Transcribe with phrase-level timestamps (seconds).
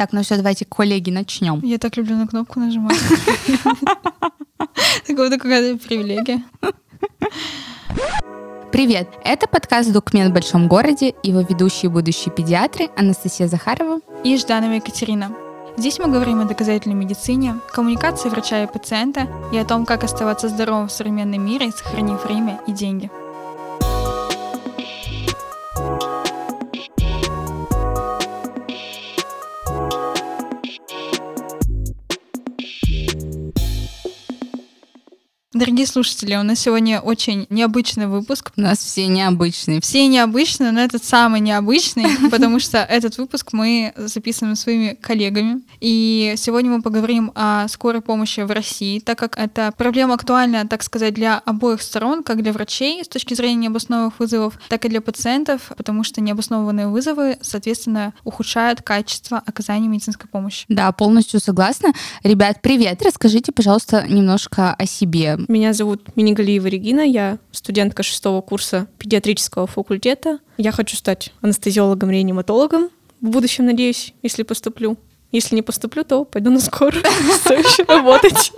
[0.00, 1.60] Так, ну все, давайте, коллеги, начнем.
[1.62, 2.96] Я так люблю на кнопку нажимать.
[5.06, 6.42] Такое какая-то привилегия.
[8.72, 9.10] Привет!
[9.22, 15.32] Это подкаст «Документ в большом городе» его ведущие будущие педиатры Анастасия Захарова и Жданова Екатерина.
[15.76, 20.48] Здесь мы говорим о доказательной медицине, коммуникации врача и пациента и о том, как оставаться
[20.48, 23.10] здоровым в современном мире, сохранив время и деньги.
[35.60, 38.50] Дорогие слушатели, у нас сегодня очень необычный выпуск.
[38.56, 39.82] У нас все необычные.
[39.82, 45.60] Все необычные, но этот самый необычный, потому что этот выпуск мы записываем своими коллегами.
[45.80, 50.82] И сегодня мы поговорим о скорой помощи в России, так как эта проблема актуальна, так
[50.82, 55.02] сказать, для обоих сторон, как для врачей с точки зрения необоснованных вызовов, так и для
[55.02, 60.64] пациентов, потому что необоснованные вызовы, соответственно, ухудшают качество оказания медицинской помощи.
[60.70, 61.92] Да, полностью согласна.
[62.22, 63.02] Ребят, привет!
[63.02, 65.36] Расскажите, пожалуйста, немножко о себе.
[65.50, 70.38] Меня зовут Минигалиева Регина, я студентка шестого курса педиатрического факультета.
[70.58, 72.90] Я хочу стать анестезиологом-реаниматологом.
[73.20, 74.96] В будущем, надеюсь, если поступлю.
[75.32, 78.52] Если не поступлю, то пойду на скорую еще работать.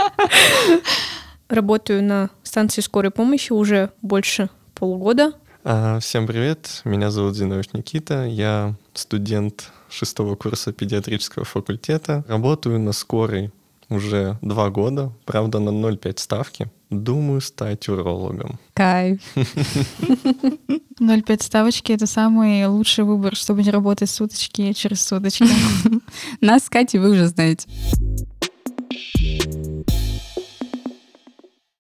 [1.49, 5.33] Работаю на станции скорой помощи уже больше полугода.
[5.65, 12.23] А, всем привет, меня зовут Зинович Никита, я студент шестого курса педиатрического факультета.
[12.29, 13.51] Работаю на скорой
[13.89, 16.71] уже два года, правда, на 0,5 ставки.
[16.93, 18.61] Думаю стать урологом.
[18.75, 19.21] Кайф.
[19.35, 25.49] 0,5 ставочки— это самый лучший выбор, чтобы не работать суточки через суточки.
[26.43, 27.67] Нас, Катя, вы уже знаете.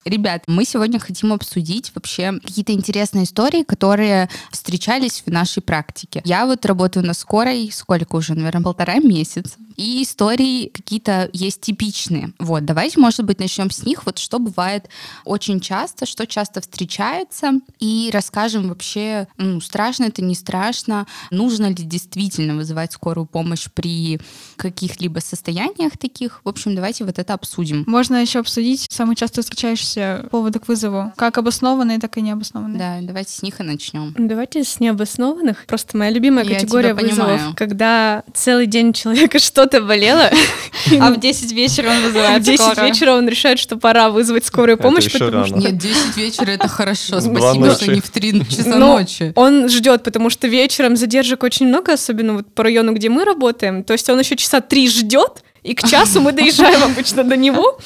[0.04, 6.22] Ребят, мы сегодня хотим обсудить вообще какие-то интересные истории, которые встречались в нашей практике.
[6.24, 9.56] Я вот работаю на скорой, сколько уже, наверное, полтора месяца.
[9.82, 12.32] И истории какие-то есть типичные.
[12.38, 14.06] Вот, давайте, может быть, начнем с них.
[14.06, 14.88] Вот что бывает
[15.24, 21.82] очень часто, что часто встречается, и расскажем вообще, ну, страшно это, не страшно, нужно ли
[21.82, 24.20] действительно вызывать скорую помощь при
[24.54, 26.42] каких-либо состояниях таких.
[26.44, 27.82] В общем, давайте вот это обсудим.
[27.88, 32.78] Можно еще обсудить самые часто встречающиеся поводы к вызову, как обоснованные, так и необоснованные.
[32.78, 34.14] Да, давайте с них и начнем.
[34.16, 35.66] Давайте с необоснованных.
[35.66, 37.54] Просто моя любимая Я категория вызовов, понимаю.
[37.56, 40.30] когда целый день человека что что-то болело,
[41.00, 44.76] а в 10 вечера он вызывает В 10 вечера он решает, что пора вызвать скорую
[44.76, 45.56] помощь, потому что...
[45.56, 49.32] Нет, 10 вечера это хорошо, спасибо, что не в 3 часа ночи.
[49.34, 53.84] Он ждет, потому что вечером задержек очень много, особенно вот по району, где мы работаем,
[53.84, 57.78] то есть он еще часа три ждет, и к часу мы доезжаем обычно до него.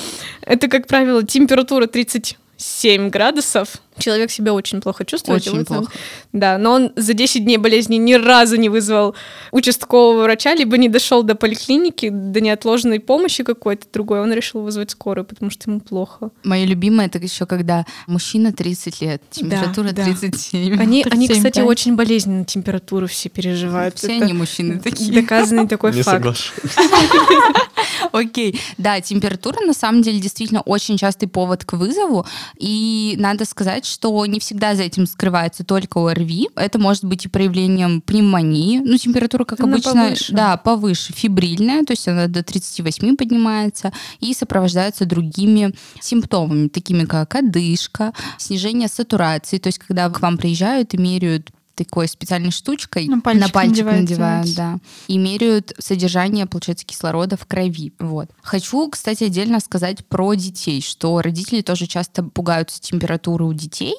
[0.43, 5.47] Это, как правило, температура 37 градусов, человек себя очень плохо чувствует.
[5.47, 5.91] Очень плохо.
[6.33, 9.15] Да, но он за 10 дней болезни ни разу не вызвал
[9.53, 14.21] участкового врача, либо не дошел до поликлиники, до неотложной помощи какой-то другой.
[14.21, 16.31] Он решил вызвать скорую, потому что ему плохо.
[16.45, 20.77] Мое любимое это еще когда мужчина 30 лет, температура да, 37.
[20.77, 20.83] Да.
[20.83, 21.67] Они, 37, они, кстати, 5.
[21.67, 23.97] очень болезненно температуру все переживают.
[23.97, 25.13] Все это они мужчины такие.
[25.13, 26.37] Доказанный такой не факт.
[28.13, 32.27] Окей, да, температура на самом деле действительно очень частый повод к вызову,
[32.59, 36.51] и надо сказать, что не всегда за этим скрывается только ОРВИ.
[36.57, 38.79] Это может быть и проявлением пневмонии.
[38.79, 40.33] Ну, температура, как она обычно, повыше.
[40.33, 47.35] да, повыше, фибрильная, то есть она до 38 поднимается и сопровождается другими симптомами, такими как
[47.35, 53.21] одышка, снижение сатурации, то есть когда к вам приезжают и меряют такой специальной штучкой на
[53.21, 57.93] пальчик, на пальчик надевают, да, и меряют содержание, получается, кислорода в крови.
[57.99, 58.31] Вот.
[58.43, 63.95] Хочу, кстати, отдельно сказать про детей, что родители тоже часто пугаются температуры у детей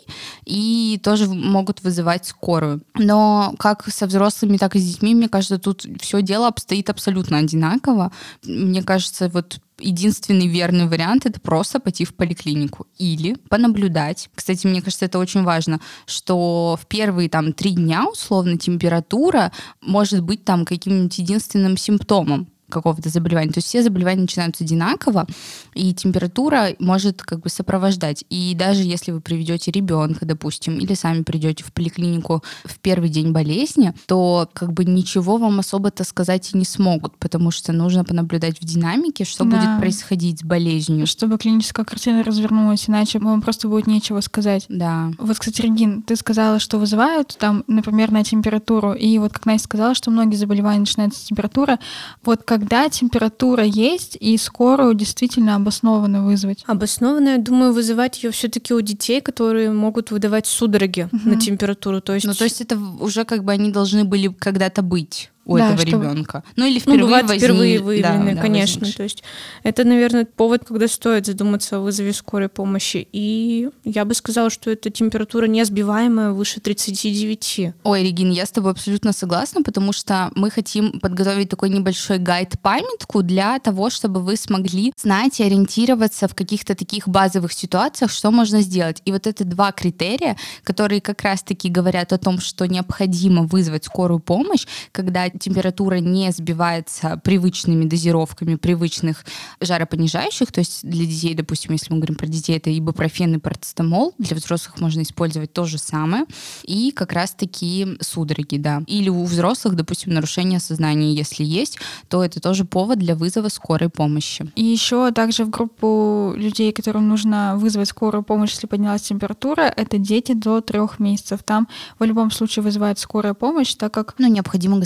[0.46, 2.82] и тоже могут вызывать скорую.
[2.96, 7.38] Но как со взрослыми, так и с детьми, мне кажется, тут все дело обстоит абсолютно
[7.38, 8.12] одинаково.
[8.44, 14.30] Мне кажется, вот единственный верный вариант это просто пойти в поликлинику или понаблюдать.
[14.34, 19.52] Кстати, мне кажется, это очень важно, что в первые там три дня условно температура
[19.82, 23.52] может быть там каким-нибудь единственным симптомом какого-то заболевания.
[23.52, 25.26] То есть все заболевания начинаются одинаково,
[25.74, 28.24] и температура может как бы сопровождать.
[28.30, 33.32] И даже если вы приведете ребенка, допустим, или сами придете в поликлинику в первый день
[33.32, 38.60] болезни, то как бы ничего вам особо-то сказать и не смогут, потому что нужно понаблюдать
[38.62, 39.58] в динамике, что да.
[39.58, 41.08] будет происходить с болезнью.
[41.08, 44.66] Чтобы клиническая картина развернулась, иначе вам просто будет нечего сказать.
[44.70, 45.12] Да.
[45.18, 49.66] Вот, кстати, Регин, ты сказала, что вызывают там, например, на температуру, и вот как Настя
[49.66, 51.78] сказала, что многие заболевания начинаются с температуры.
[52.24, 56.64] Вот как когда температура есть, и скорую действительно обоснованно вызвать?
[56.66, 61.30] Обоснованно, я думаю, вызывать ее все-таки у детей, которые могут выдавать судороги угу.
[61.30, 62.02] на температуру.
[62.02, 62.26] То есть...
[62.26, 65.30] Ну, то есть это уже как бы они должны были когда-то быть.
[65.48, 66.44] У Да, этого что- ребенка.
[66.56, 68.80] Ну или Ну, впервые бывает возник- впервые выявлены, да, конечно.
[68.82, 68.98] возникший.
[68.98, 69.24] То есть
[69.64, 73.08] это, наверное, повод, когда стоит задуматься о вызове скорой помощи.
[73.12, 77.74] И я бы сказала, что эта температура несбиваемая выше 39.
[77.84, 83.24] Ой, Регин, я с тобой абсолютно согласна, потому что мы хотим подготовить такой небольшой гайд-памятку
[83.24, 88.62] для того, чтобы вы смогли знать и ориентироваться в каких-то таких базовых ситуациях, что можно
[88.62, 89.02] сделать.
[89.06, 94.20] И вот это два критерия, которые как раз-таки говорят о том, что необходимо вызвать скорую
[94.20, 99.26] помощь, когда температура не сбивается привычными дозировками привычных
[99.62, 104.14] жаропонижающих, то есть для детей, допустим, если мы говорим про детей, это ибупрофен и парацетамол,
[104.18, 106.26] для взрослых можно использовать то же самое,
[106.64, 108.84] и как раз-таки судороги, да.
[108.88, 113.90] Или у взрослых, допустим, нарушение сознания, если есть, то это тоже повод для вызова скорой
[113.90, 114.52] помощи.
[114.56, 119.98] И еще также в группу людей, которым нужно вызвать скорую помощь, если поднялась температура, это
[119.98, 121.44] дети до трех месяцев.
[121.44, 121.68] Там
[122.00, 124.78] в любом случае вызывает скорая помощь, так как Ну, необходимо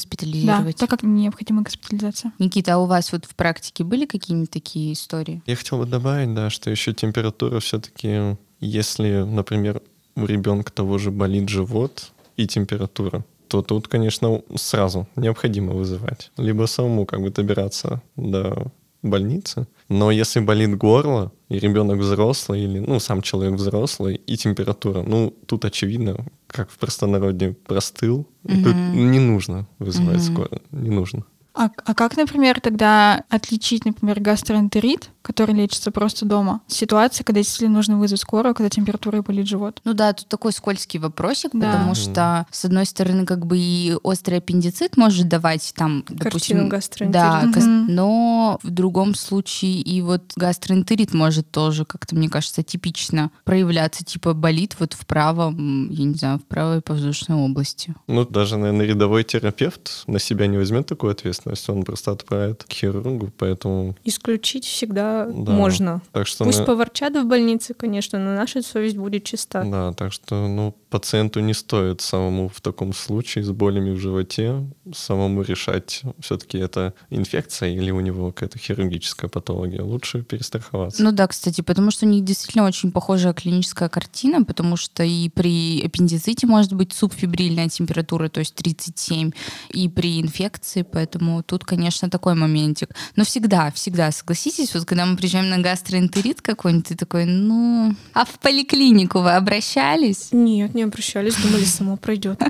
[0.45, 0.75] да, госпитализировать.
[0.77, 2.31] так как необходима госпитализация.
[2.39, 5.41] Никита, а у вас вот в практике были какие-нибудь такие истории?
[5.45, 9.81] Я хотел бы добавить, да, что еще температура все-таки, если, например,
[10.15, 16.31] у ребенка того же болит живот и температура, то тут, конечно, сразу необходимо вызывать.
[16.37, 19.67] Либо самому как бы добираться до больницы.
[19.89, 25.33] Но если болит горло, и ребенок взрослый, или, ну, сам человек взрослый, и температура, ну,
[25.45, 30.23] тут очевидно, как в простонародье простыл, и тут не нужно вызывать Мгм.
[30.23, 31.25] скорую, не нужно.
[31.53, 37.41] А, а как, например, тогда отличить, например, гастроэнтерит, который лечится просто дома, с ситуацией, когда
[37.41, 39.81] действительно нужно вызвать скорую, когда температура и болит живот?
[39.83, 41.71] Ну да, тут такой скользкий вопросик, Да.
[41.73, 46.69] потому что, с одной стороны, как бы и острый аппендицит может давать там, Картину допустим...
[46.69, 47.41] гастроэнтерита.
[47.43, 53.29] Да, гас- но в другом случае и вот гастроэнтерит может тоже как-то, мне кажется, типично
[53.43, 57.93] проявляться, типа болит вот в правом, я не знаю, в правой подвздошной области.
[58.07, 62.71] Ну, даже, наверное, рядовой терапевт на себя не возьмет такую ответственность, он просто отправит к
[62.71, 63.95] хирургу, поэтому...
[64.03, 65.51] Исключить всегда Да.
[65.51, 66.01] можно.
[66.11, 66.45] Так что...
[66.45, 69.63] Пусть на- поворчат в больнице, конечно, но наша совесть будет чиста.
[69.63, 74.63] Да, так что, ну, пациенту не стоит самому в таком случае с болями в животе
[74.93, 79.81] самому решать, все-таки это инфекция или у него какая-то хирургическая патология.
[79.81, 81.01] Лучше перестраховаться.
[81.03, 85.29] Ну да, кстати, потому что у них действительно очень похожая клиническая картина, потому что и
[85.29, 89.31] при аппендиците может быть субфибрильная температура, то есть 37,
[89.69, 92.89] и при инфекции, поэтому тут, конечно, такой моментик.
[93.15, 97.95] Но всегда, всегда, согласитесь, вот когда мы приезжаем на гастроэнтерит какой-нибудь, ты такой, ну...
[98.13, 100.29] А в поликлинику вы обращались?
[100.31, 102.39] Нет, не обращались, думали, само пройдет.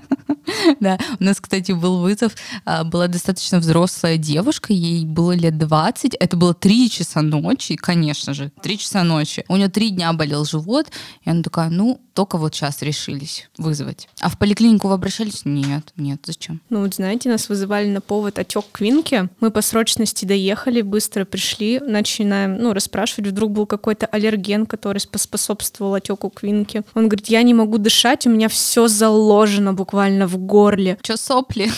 [0.80, 2.36] Да, у нас, кстати, был вызов,
[2.66, 8.34] а, была достаточно взрослая девушка, ей было лет 20, это было 3 часа ночи, конечно
[8.34, 9.45] же, 3 часа ночи.
[9.48, 10.88] У нее 3 дня болел живот,
[11.24, 14.10] и она такая, ну, только вот сейчас решились вызвать.
[14.19, 15.45] А в поликлинику вы обращались?
[15.45, 16.62] Нет, нет, зачем?
[16.69, 19.30] Ну вот знаете, нас вызывали на повод отек квинки.
[19.40, 23.28] Мы по срочности доехали, быстро пришли, начинаем, ну, расспрашивать.
[23.28, 26.84] Вдруг был какой-то аллерген, который способствовал отеку квинки.
[26.94, 30.98] Он говорит, я не могу дышать, у меня все заложено буквально в горле.
[31.02, 31.70] Че сопли?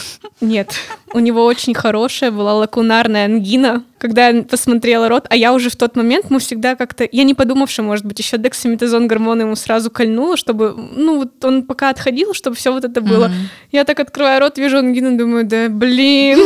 [0.42, 0.74] Нет,
[1.14, 3.84] у него очень хорошая была лакунарная ангина.
[3.98, 7.08] Когда я посмотрела рот, а я уже в тот момент, мы всегда как-то...
[7.10, 10.76] Я не подумавши, может быть, еще дексаметазон гормон ему сразу кольнула, чтобы...
[10.76, 13.28] Ну, вот он пока отходил, чтобы все вот это было.
[13.28, 13.50] Мгм.
[13.72, 16.40] Я так открываю рот, вижу ангину, думаю, да блин,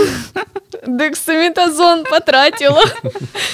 [0.86, 2.82] дексаметазон потратила.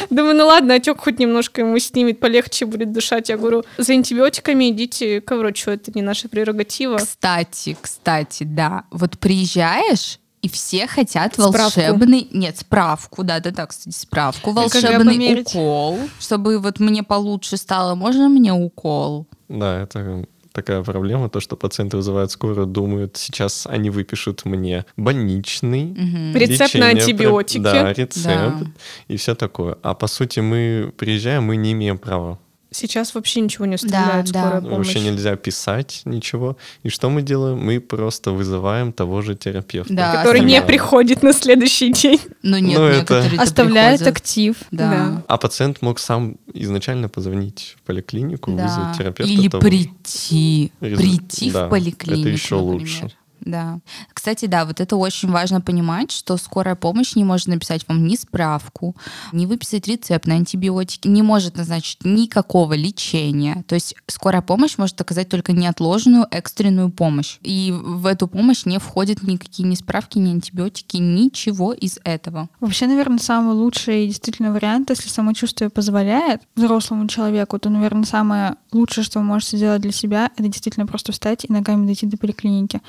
[0.09, 3.30] Думаю, ну ладно, отек хоть немножко ему снимет, полегче будет дышать.
[3.30, 6.97] Я говорю, за антибиотиками идите к врачу, это не наша прерогатива.
[6.97, 8.83] Кстати, кстати, да.
[8.92, 11.57] Вот приезжаешь, и все хотят Справку.
[11.57, 12.28] волшебный...
[12.31, 14.52] Нет, справку, да-да-да, кстати, справку.
[14.52, 17.95] Волшебный укол, чтобы вот мне получше стало.
[17.95, 19.25] Можно мне укол?
[19.47, 25.83] Да, это такая проблема, то, что пациенты вызывают скорую, думают, сейчас они выпишут мне больничный,
[25.86, 26.36] Мгм.
[26.36, 27.62] Рецепт на лечение, антибиотики.
[27.64, 28.62] Да, рецепт Да.
[29.10, 29.78] и все такое.
[29.83, 32.40] А по сути мы приезжаем, мы не имеем права.
[32.73, 34.69] Сейчас вообще ничего не оставляет Да, скорая да.
[34.69, 34.87] помощь.
[34.87, 36.57] Вообще нельзя писать ничего.
[36.83, 37.59] И что мы делаем?
[37.59, 39.94] Мы просто вызываем того же терапевта.
[39.94, 40.68] Да, который не оставляет.
[40.68, 42.19] приходит на следующий день.
[42.42, 44.18] Ну нет, Ну, это- Оставляет приходят.
[44.18, 44.57] актив.
[44.71, 44.89] Да.
[44.92, 45.23] Да.
[45.27, 48.63] А пациент мог сам изначально позвонить в поликлинику, Да.
[48.63, 49.31] вызвать терапевта.
[49.31, 50.71] Или того- прийти.
[50.81, 52.80] Резу- Прийти да, в поликлинику, это еще например.
[52.81, 53.11] лучше.
[53.45, 53.80] Да.
[54.14, 58.16] Кстати, да, вот это очень важно понимать, что скорая помощь не может написать вам ни
[58.16, 58.95] справку,
[59.31, 63.64] не выписать рецепт на антибиотики, не может назначить никакого лечения.
[63.68, 67.38] То есть скорая помощь может оказать только неотложную экстренную помощь.
[67.42, 72.50] И в эту помощь не входят никакие ни справки, ни антибиотики, ничего из этого.
[72.59, 79.04] Вообще, наверное, самый лучший действительно вариант, если самочувствие позволяет взрослому человеку, то, наверное, самое лучшее,
[79.04, 82.81] что вы можете сделать для себя, это действительно просто встать и ногами дойти до поликлиники.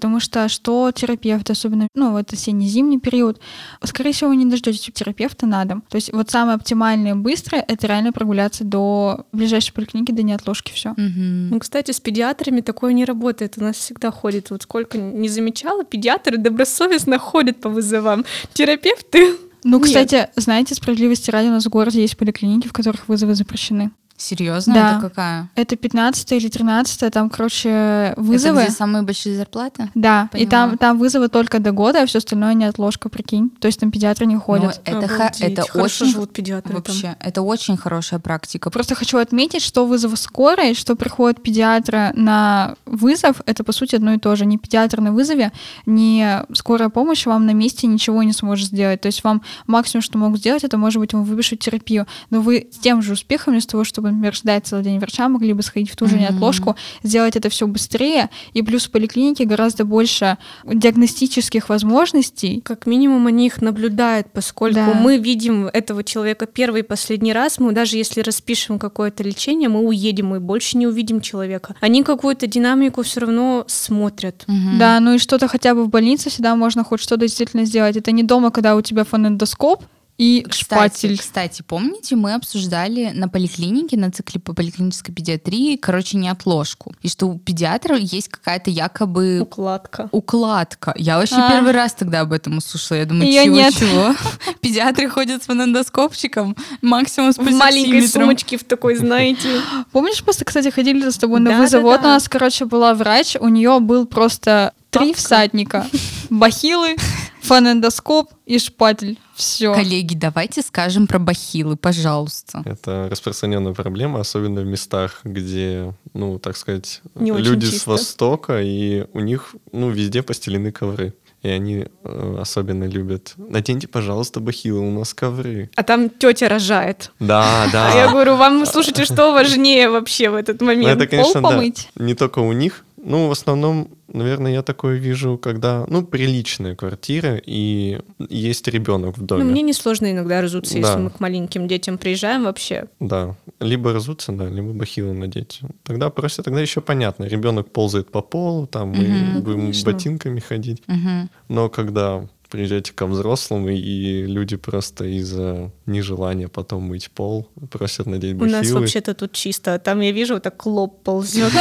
[0.00, 3.38] Потому что что терапевт, особенно ну, вот осенне-зимний период,
[3.84, 5.82] скорее всего, вы не дождетесь терапевта на дом.
[5.90, 10.94] То есть вот самое оптимальное быстрое— это реально прогуляться до ближайшей поликлиники, до неотложки, все.
[10.96, 11.50] Мгм.
[11.50, 13.58] Ну, кстати, с педиатрами такое не работает.
[13.58, 18.24] У нас всегда ходит, вот сколько не замечала, педиатры добросовестно ходят по вызовам.
[18.54, 19.86] Терапевты Ну, Нет.
[19.86, 23.90] кстати, знаете, справедливости ради, у нас в городе есть поликлиники, в которых вызовы запрещены.
[24.20, 24.74] Серьезно?
[24.74, 24.90] Да.
[24.92, 25.48] Это какая?
[25.54, 28.62] Это 15 или 13 там, короче, Это вызовы.
[28.64, 29.88] где самые большие зарплаты?
[29.94, 30.50] Да, и Поняла.
[30.50, 33.48] там, там вызовы только до года, а все остальное не отложка, прикинь.
[33.60, 34.80] То есть там педиатры не Ну, ходят.
[34.84, 36.82] это, ха- Обалдеть, это хорошо очень живут педиатры там.
[36.82, 38.70] вообще, это очень хорошая практика.
[38.70, 44.12] Просто хочу отметить, что вызовы скорой, что приходит педиатра на вызов, это по сути одно
[44.12, 44.44] и то же.
[44.44, 45.50] Не педиатр на вызове,
[45.86, 49.00] не скорая помощь вам на месте ничего не сможет сделать.
[49.00, 52.06] То есть вам максимум, что могут сделать, это может быть вам выпишут терапию.
[52.28, 55.52] Но вы с тем же успехом, вместо того, чтобы, например, ждать целый день врача, могли
[55.52, 56.22] бы сходить в ту же Мгм.
[56.24, 58.30] неотложку, сделать это все быстрее.
[58.52, 60.38] И плюс в поликлинике гораздо больше
[60.84, 62.60] диагностических возможностей.
[62.64, 64.94] Как минимум они их наблюдают, поскольку Да.
[64.94, 69.80] мы видим этого человека первый и последний раз, мы даже если распишем какое-то лечение, мы
[69.80, 71.74] уедем, мы больше не увидим человека.
[71.80, 74.44] Они какую-то динамику все равно смотрят.
[74.46, 74.78] Мгм.
[74.78, 77.96] Да, ну и что-то хотя бы в больнице всегда можно хоть что-то действительно сделать.
[77.96, 79.84] Это не дома, когда у тебя фонендоскоп
[80.20, 81.18] и Кстати, шпатель.
[81.18, 86.92] кстати, помните, мы обсуждали на поликлинике, на цикле по поликлинической педиатрии, короче, неотложку.
[87.00, 90.10] И что у педиатра есть какая-то якобы Укладка.
[90.12, 90.92] укладка.
[90.96, 91.50] Я вообще А.
[91.50, 92.98] первый раз тогда об этом услышала.
[92.98, 93.74] Я думаю, Я чего, нет.
[93.74, 94.14] чего?
[94.60, 99.62] Педиатры ходят с фонендоскопчиком, максимум с В маленькой сумочке в такой, знаете.
[99.90, 101.82] Помнишь, просто, кстати, ходили с тобой на вызов?
[101.82, 105.86] Вот у нас, короче, была врач, у нее был просто три всадника.
[106.28, 106.96] Бахилы,
[107.42, 109.18] фонендоскоп и шпатель.
[109.34, 109.74] Все.
[109.74, 112.62] Коллеги, давайте скажем про бахилы, пожалуйста.
[112.64, 117.86] Это распространенная проблема, особенно в местах, где, ну, так сказать, Не люди с.
[117.86, 121.14] Востока, и у них, ну, везде постелены ковры.
[121.42, 123.32] И они э, особенно любят.
[123.38, 125.70] Наденьте, пожалуйста, бахилы, у нас ковры.
[125.74, 127.12] А там тетя рожает.
[127.18, 127.90] Да, да.
[127.92, 131.00] А я говорю, вам, слушайте, что важнее вообще в этот Ну, момент?
[131.00, 131.88] это, конечно, помыть.
[131.94, 132.84] Не только у них.
[133.02, 139.22] Ну, в основном, наверное, я такое вижу, когда, ну, приличная квартира, и есть ребенок в
[139.24, 139.44] доме.
[139.44, 140.98] Ну, мне несложно иногда разуться, если Да.
[140.98, 142.84] мы к маленьким детям приезжаем вообще.
[143.00, 145.60] Да, либо разуться, да, либо бахилы надеть.
[145.82, 149.40] Тогда просто, тогда еще понятно, ребенок ползает по полу, там мы Мгм.
[149.42, 149.92] будем Конечно.
[149.92, 150.82] ботинками ходить.
[150.86, 151.30] Мгм.
[151.48, 158.34] Но когда приезжаете ко взрослым, и- люди просто из-за нежелания потом мыть пол просят надеть
[158.34, 158.58] У бахилы.
[158.58, 159.78] нас вообще-то тут чисто.
[159.78, 161.52] Там я вижу, вот так лоб ползет.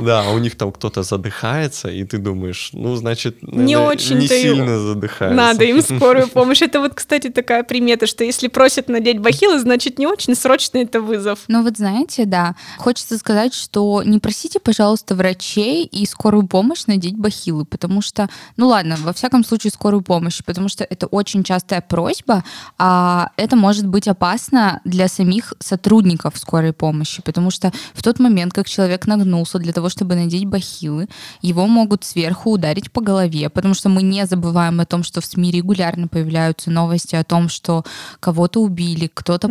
[0.00, 4.78] Да, у них там кто-то задыхается, и ты думаешь, ну, значит, Не наверное, не сильно
[4.78, 5.36] задыхается.
[5.36, 6.62] Надо им скорую помощь.
[6.62, 11.00] Это вот, кстати, такая примета, что если просят надеть бахилы, значит, не очень срочно это
[11.00, 11.40] вызов.
[11.48, 17.16] Ну вот знаете, да, хочется сказать, что не просите, пожалуйста, врачей и скорую помощь надеть
[17.16, 21.80] бахилы, потому что, ну ладно, во всяком случае скорую помощь, потому что это очень частая
[21.80, 22.44] просьба,
[22.78, 28.52] а это может быть опасно для самих сотрудников скорой помощи, потому что в тот момент,
[28.52, 31.08] как человек нагнулся для того, чтобы надеть бахилы,
[31.42, 35.24] его могут сверху ударить по голове, потому что мы не забываем о том, что в
[35.26, 37.84] СМИ регулярно появляются новости о том, что
[38.20, 39.48] кого-то убили, кто-то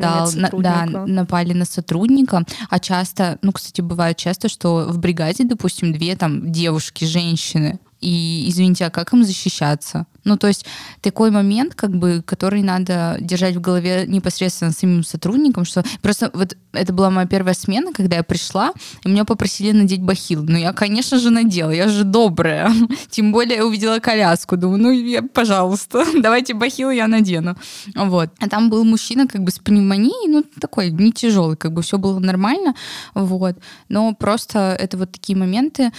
[0.00, 5.44] пострадал, на- да, напали на сотрудника, а часто, ну, кстати, бывает часто, что в бригаде,
[5.44, 10.06] допустим, две там девушки, женщины, и, извините, а как им защищаться?
[10.24, 10.66] Ну, то есть
[11.00, 16.56] такой момент, как бы, который надо держать в голове непосредственно самим сотрудникам, что просто вот
[16.72, 18.72] это была моя первая смена, когда я пришла,
[19.04, 20.44] и меня попросили надеть бахил.
[20.44, 22.72] Ну, я, конечно же, надела, я же добрая.
[23.10, 27.56] Тем более я увидела коляску, думаю, ну, я, пожалуйста, давайте бахил я надену.
[27.94, 28.30] Вот.
[28.38, 31.98] А там был мужчина как бы с пневмонией, ну, такой не тяжелый, как бы все
[31.98, 32.74] было нормально,
[33.14, 33.56] вот.
[33.88, 35.92] Но просто это вот такие моменты,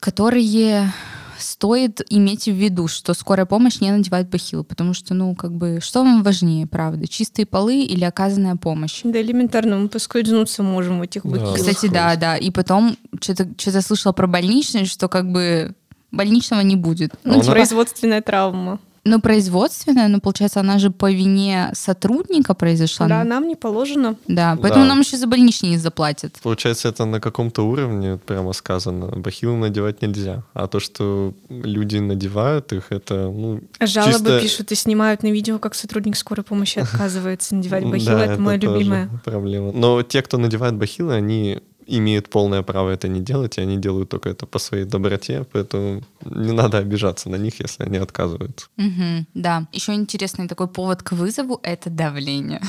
[0.00, 0.92] которые
[1.38, 5.78] стоит иметь в виду, что скорая помощь не надевает бахилы, потому что, ну, как бы,
[5.82, 9.00] что вам важнее, правда, чистые полы или оказанная помощь?
[9.04, 11.28] Да элементарно, мы поскользнуться можем в этих Да.
[11.30, 11.56] бахилах.
[11.56, 12.36] Кстати, да, да.
[12.36, 15.74] И потом что-то что слышала про больничный, что как бы
[16.10, 17.14] больничного не будет.
[17.14, 18.78] А Ну, нас- типа, Производственная травма.
[19.06, 23.06] Ну, производственная, но, получается, она же по вине сотрудника произошла.
[23.08, 24.16] Да, нам не положено.
[24.28, 24.88] Да, поэтому Да.
[24.90, 26.38] нам еще за больничный не заплатят.
[26.42, 29.06] Получается, это на каком-то уровне прямо сказано.
[29.16, 30.42] Бахилы надевать нельзя.
[30.54, 35.58] А то, что люди надевают их, это, ну, Жалобы Чисто- пишут и снимают на видео,
[35.58, 38.20] как сотрудник скорой помощи отказывается надевать да, бахилы.
[38.20, 39.08] это мое тоже любимое.
[39.24, 39.72] проблема.
[39.72, 44.08] Но те, кто надевает бахилы, они имеют полное право это не делать, и они делают
[44.08, 48.66] только это по своей доброте, поэтому не надо обижаться на них, если они отказываются.
[48.76, 49.66] Мгм, да.
[49.72, 52.60] Еще интересный такой повод к вызову— это давление.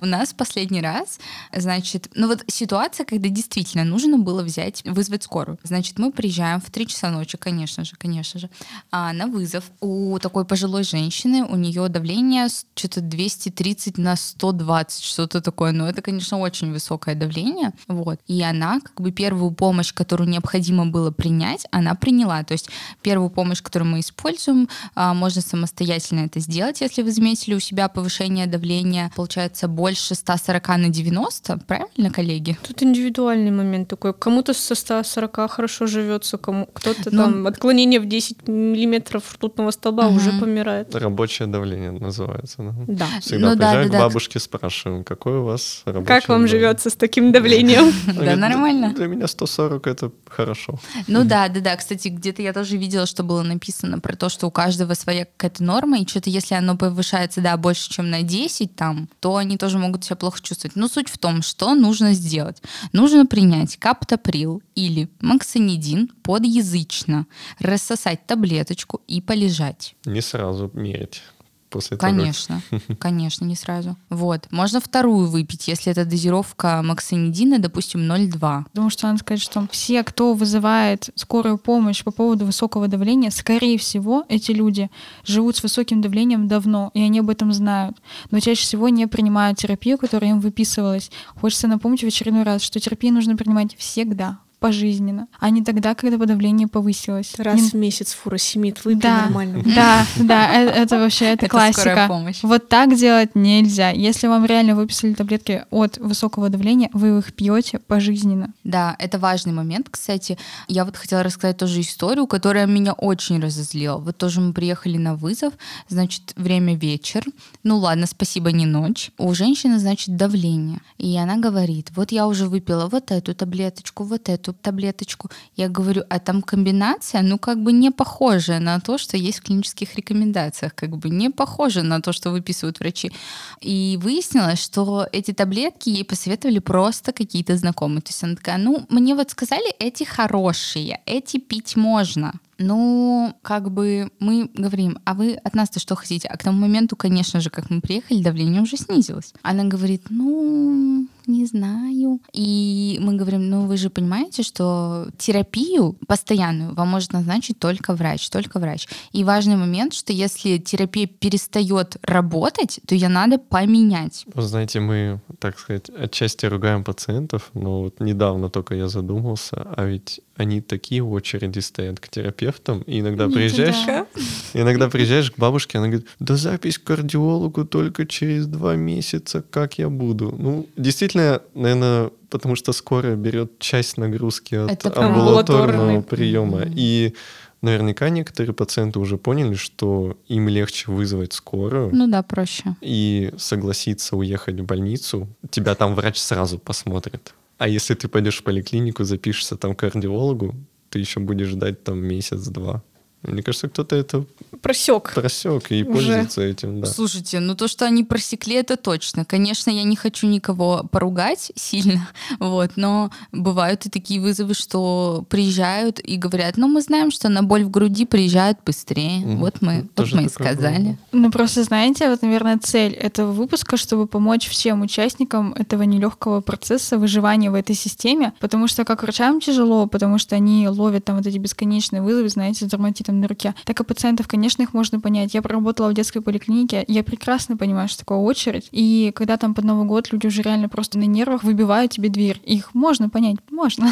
[0.00, 1.18] У нас последний раз,
[1.54, 5.58] значит, ну вот ситуация, когда действительно нужно было взять, вызвать скорую.
[5.62, 8.50] Значит, мы приезжаем в 3 часа ночи, конечно же, конечно же,
[8.90, 9.70] а, на вызов.
[9.80, 15.72] У такой пожилой женщины, у нее давление что-то 230 на 120, что-то такое.
[15.72, 17.72] Но это, конечно, очень высокое давление.
[17.88, 18.20] Вот.
[18.26, 22.42] И она как бы первую помощь, которую необходимо было принять, она приняла.
[22.44, 22.68] То есть
[23.02, 27.88] первую помощь, которую мы используем, а, можно самостоятельно это сделать, если вы заметили у себя
[27.88, 32.58] повышение давления, получается, больше 140 на 90, правильно, коллеги?
[32.66, 34.12] Тут индивидуальный момент такой.
[34.12, 40.08] Кому-то со 140 хорошо живется, кому кто-то Ну, там отклонение в 10 миллиметров ртутного столба
[40.08, 40.16] Мгм.
[40.16, 40.94] уже помирает.
[40.94, 42.56] Рабочее давление называется.
[42.58, 42.74] да.
[42.86, 43.06] Да.
[43.20, 43.98] Всегда Ну да, приезжаю да, к да.
[44.00, 47.92] бабушке, спрашиваем, какое у вас рабочее Как вам давление?» живется с таким давлением?
[48.28, 48.92] Да, нормально.
[48.94, 50.78] Для меня 140 это хорошо.
[51.06, 51.76] Ну да, да, да.
[51.76, 55.62] Кстати, где-то я тоже видела, что было написано про то, что у каждого своя какая-то
[55.64, 59.67] норма, и что-то если оно повышается, да, больше, чем на 10 там, то они тоже
[59.76, 60.76] могут себя плохо чувствовать.
[60.76, 62.62] Но суть в том, что нужно сделать.
[62.92, 67.26] Нужно принять каптоприл или максонидин подъязычно,
[67.58, 69.94] рассосать таблеточку и полежать.
[70.06, 71.22] Не сразу мерить
[71.68, 72.62] после того, Конечно,
[72.98, 73.96] конечно, не сразу.
[74.10, 74.46] Вот.
[74.50, 78.64] Можно вторую выпить, если это дозировка максонидина, допустим, 0,2.
[78.64, 83.78] Потому что надо сказать, что все, кто вызывает скорую помощь по поводу высокого давления, скорее
[83.78, 84.90] всего, эти люди
[85.24, 87.96] живут с высоким давлением давно, и они об этом знают.
[88.30, 91.10] Но чаще всего не принимают терапию, которая им выписывалась.
[91.40, 96.16] Хочется напомнить в очередной раз, что терапию нужно принимать всегда, пожизненно, а не тогда, когда
[96.24, 97.34] давление повысилось.
[97.38, 99.22] Раз Не- в месяц фуросемид выпей Да.
[99.22, 99.62] нормально.
[99.74, 102.06] Да, да, э- это вообще это классика.
[102.08, 102.38] помощь.
[102.42, 103.90] Вот так делать нельзя.
[103.90, 108.52] Если вам реально выписали таблетки от высокого давления, вы их пьете пожизненно.
[108.64, 110.38] Да, это важный момент, кстати.
[110.66, 113.98] Я вот хотела рассказать тоже историю, которая меня очень разозлила.
[113.98, 115.52] Вот тоже мы приехали на вызов,
[115.88, 117.24] значит, время вечер.
[117.62, 119.10] Ну ладно, спасибо, не ночь.
[119.18, 120.80] У женщины, значит, давление.
[120.98, 125.30] И она говорит, вот я уже выпила вот эту таблеточку, вот эту таблеточку.
[125.56, 129.42] Я говорю, а там комбинация, ну как бы не похожая на то, что есть в
[129.42, 133.12] клинических рекомендациях, как бы не похожа на то, что выписывают врачи.
[133.60, 138.02] И выяснилось, что эти таблетки ей посоветовали просто какие-то знакомые.
[138.02, 142.32] То есть она такая, ну, мне вот сказали, эти хорошие, эти пить можно.
[142.58, 146.28] Ну, как бы мы говорим, а вы от нас-то что хотите?
[146.28, 149.32] А к тому моменту, конечно же, как мы приехали, давление уже снизилось.
[149.42, 152.20] Она говорит, ну, не знаю.
[152.32, 158.28] И мы говорим, ну, вы же понимаете, что терапию постоянную вам может назначить только врач,
[158.30, 158.88] только врач.
[159.12, 164.24] И важный момент, что если терапия перестает работать, то ее надо поменять.
[164.34, 169.84] Вы знаете, мы, так сказать, отчасти ругаем пациентов, но вот недавно только я задумался, а
[169.84, 174.06] ведь они такие очереди стоят к терапевтам, и иногда приезжаешь, Да.
[174.54, 179.78] иногда приезжаешь к бабушке, она говорит, да запись к кардиологу только через два месяца, как
[179.78, 180.34] я буду?
[180.38, 186.62] Ну, действительно, наверное, потому что скорая берет часть нагрузки от Это амбулаторного приема.
[186.66, 187.14] И
[187.60, 192.76] наверняка некоторые пациенты уже поняли, что им легче вызвать скорую, Ну да, проще.
[192.80, 197.34] и согласиться уехать в больницу, тебя там врач сразу посмотрит.
[197.58, 200.54] А если ты пойдешь в поликлинику, запишешься там к кардиологу,
[200.90, 202.82] ты еще будешь ждать там месяц-два.
[203.22, 204.24] Мне кажется, кто-то это
[204.62, 205.12] Просек.
[205.14, 205.92] просек и Уже.
[205.92, 206.86] пользуется этим, да.
[206.86, 209.24] Слушайте, ну то, что они просекли, это точно.
[209.24, 216.00] Конечно, я не хочу никого поругать сильно, вот, но бывают и такие вызовы, что приезжают
[216.00, 219.18] и говорят, ну мы знаем, что на боль в груди приезжают быстрее.
[219.18, 219.38] Мгм.
[219.38, 220.78] Вот мы, вот Тоже мы и сказали.
[220.78, 220.98] бывало.
[221.12, 226.98] Ну, просто знаете, вот, наверное, цель этого выпуска, чтобы помочь всем участникам этого нелегкого процесса
[226.98, 231.26] выживания в этой системе, потому что как врачам тяжело, потому что они ловят там вот
[231.26, 232.68] эти бесконечные вызовы, знаете, с
[233.08, 235.34] дерматитом на руке, так и пациентов, конечно, их можно понять.
[235.34, 239.64] Я проработала в детской поликлинике, я прекрасно понимаю, что такое очередь, и когда там под
[239.64, 243.90] Новый год люди уже реально просто на нервах выбивают тебе дверь, их можно понять, можно.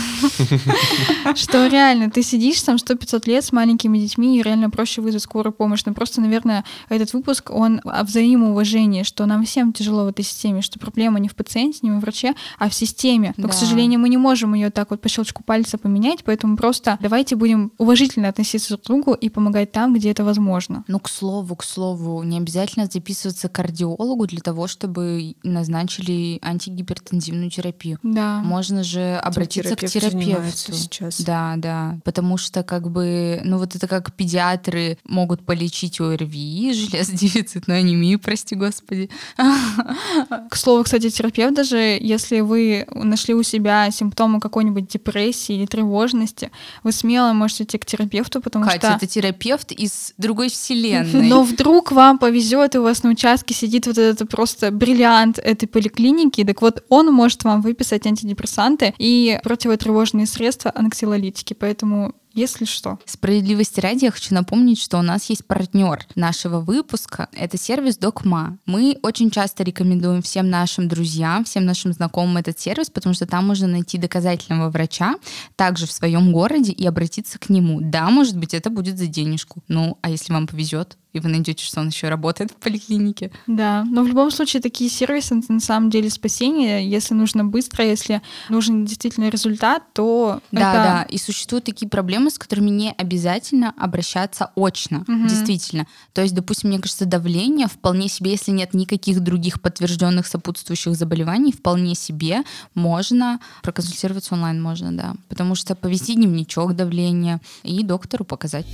[1.35, 5.53] Что реально, ты сидишь там 100-500 лет с маленькими детьми, и реально проще вызвать скорую
[5.53, 5.83] помощь.
[5.87, 10.63] Но просто, наверное, этот выпуск, он о взаимоуважении, что нам всем тяжело в этой системе,
[10.63, 13.35] что проблема не в пациенте, не в враче, а в системе.
[13.37, 16.99] Но, к сожалению, мы не можем ее так вот по щелчку пальца поменять, поэтому просто
[17.01, 20.85] давайте будем уважительно относиться друг к другу и помогать там, где это возможно.
[20.88, 27.51] Ну, к слову, к слову, не обязательно записываться к кардиологу для того, чтобы назначили антигипертензивную
[27.51, 27.99] терапию.
[28.03, 28.40] Да.
[28.40, 30.83] Можно же обратиться к терапевт занимается терапевту.
[30.83, 31.21] сейчас.
[31.23, 31.99] Да, да.
[32.05, 38.55] Потому что, как бы, ну вот это как педиатры могут полечить ОРВИ, железодефицитную анемию, прости
[38.55, 39.11] господи.
[40.51, 46.51] К слову, кстати, терапевт даже, если вы нашли у себя симптомы какой-нибудь депрессии или тревожности,
[46.83, 51.29] вы смело можете идти к терапевту, потому Катя, что это терапевт из другой вселенной.
[51.29, 55.67] Но вдруг вам повезет, и у вас на участке сидит вот этот просто бриллиант этой
[55.67, 62.99] поликлиники, так вот он может вам выписать антидепрессанты и противотревожные средства анксилолитики, поэтому если что.
[63.07, 67.29] Справедливости ради, я хочу напомнить, что у нас есть партнер нашего выпуска.
[67.33, 68.59] Это сервис Докма.
[68.66, 73.46] Мы очень часто рекомендуем всем нашим друзьям, всем нашим знакомым этот сервис, потому что там
[73.46, 75.14] можно найти доказательного врача
[75.57, 77.81] также в своем городе и обратиться к нему.
[77.81, 79.62] Да, может быть, это будет за денежку.
[79.66, 83.31] Ну, а если вам повезет, и вы найдете, что он еще работает в поликлинике.
[83.47, 86.89] Да, но в любом случае такие сервисы это на самом деле спасение.
[86.89, 90.73] Если нужно быстро, если нужен действительно результат, то да, это...
[90.73, 91.03] да.
[91.09, 95.27] И существуют такие проблемы, с которыми не обязательно обращаться очно, Мгм.
[95.29, 95.87] действительно.
[96.13, 101.53] То есть, допустим, мне кажется, давление вполне себе, если нет никаких других подтвержденных сопутствующих заболеваний,
[101.53, 102.43] вполне себе
[102.75, 108.67] можно проконсультироваться онлайн, можно, да, потому что повести дневничок давления и доктору показать.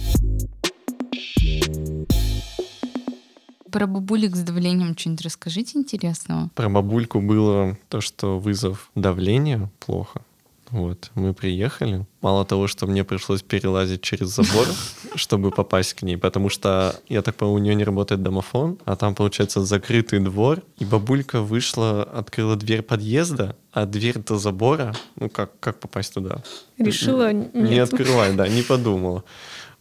[3.73, 6.51] Про бабулек с давлением что-нибудь расскажите интересного.
[6.55, 10.21] Про бабульку было то, что вызов давления плохо.
[10.73, 12.07] Вот, мы приехали.
[12.23, 14.67] Мало того, что мне пришлось перелазить через забор,
[15.17, 18.97] чтобы попасть к ней, потому что, я так понимаю, у нее не работает домофон, а
[18.97, 25.29] там, получается, закрытый двор, и бабулька вышла, открыла дверь подъезда, а дверь до забора, ну
[25.29, 26.43] как, как попасть туда?
[26.79, 27.93] Решила Не нет.
[27.93, 29.25] открывай, да, не подумала.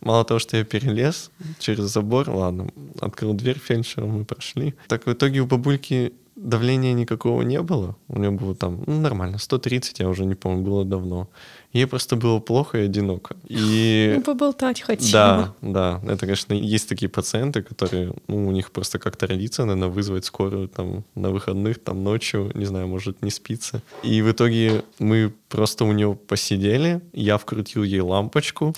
[0.01, 4.73] Мало того, что я перелез через забор, ладно, открыл дверь фельдшером, мы прошли.
[4.87, 7.95] Так в итоге у бабульки давления никакого не было.
[8.07, 11.29] У нее было там, ну, нормально, 130, я уже не помню, было давно.
[11.71, 13.35] Ей просто было плохо и одиноко.
[13.47, 14.13] И...
[14.17, 15.55] Ну, поболтать хотела.
[15.61, 19.89] Да, да, это, конечно, есть такие пациенты, которые, ну, у них просто как традиция, наверное,
[19.89, 23.81] вызвать скорую там на выходных, там ночью, не знаю, может, не спится.
[24.03, 28.73] И в итоге мы просто у нее посидели, я вкрутил ей лампочку,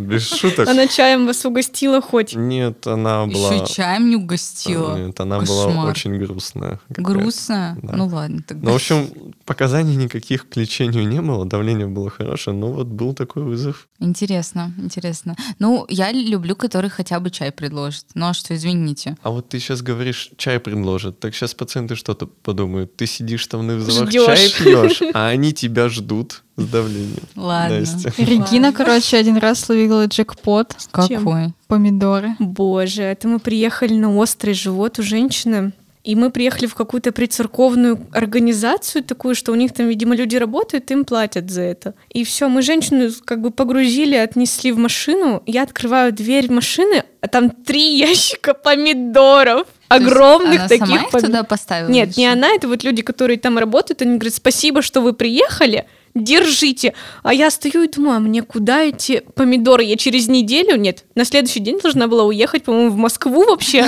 [0.00, 0.68] без шуток.
[0.68, 2.34] Она чаем вас угостила хоть.
[2.34, 3.54] Нет, она была...
[3.54, 4.96] Еще чаем не угостила.
[4.96, 6.80] Нет, она была очень грустная.
[6.88, 7.96] Да.
[7.96, 8.66] Ну ладно, тогда.
[8.66, 9.08] Ну, в общем,
[9.44, 13.88] показаний никаких к лечению не было, давление было хорошее, но вот был такой вызов.
[13.98, 15.36] Интересно, интересно.
[15.58, 18.06] Ну, я люблю, который хотя бы чай предложит.
[18.14, 19.16] Ну, а что, извините.
[19.22, 21.20] А вот ты сейчас говоришь, чай предложат.
[21.20, 22.96] Так сейчас пациенты что-то подумают.
[22.96, 27.22] Ты сидишь там на вызовах, чай пьешь, а они тебя ждут с давлением.
[27.36, 27.80] Ладно.
[27.80, 28.12] Настя.
[28.22, 30.74] Регина, короче, один раз словила джекпот.
[30.90, 31.52] Какой?
[31.66, 32.36] Помидоры.
[32.38, 35.72] Боже, это мы приехали на острый живот у женщины.
[36.02, 40.90] И мы приехали в какую-то прицерковную организацию такую, что у них там, видимо, люди работают,
[40.90, 41.94] им платят за это.
[42.08, 45.42] И все, мы женщину как бы погрузили, отнесли в машину.
[45.44, 49.66] Я открываю дверь машины, а там три ящика помидоров.
[49.88, 51.90] То есть Огромных она таких сама их пом- туда поставила?
[51.90, 55.12] Нет, или не она, это вот люди, которые там работают, они говорят, спасибо, что вы
[55.12, 56.94] приехали, держите.
[57.22, 59.84] А я стою и думаю, а мне куда эти помидоры?
[59.84, 63.86] Я через неделю, нет, на следующий день должна была уехать, по-моему, в Москву вообще.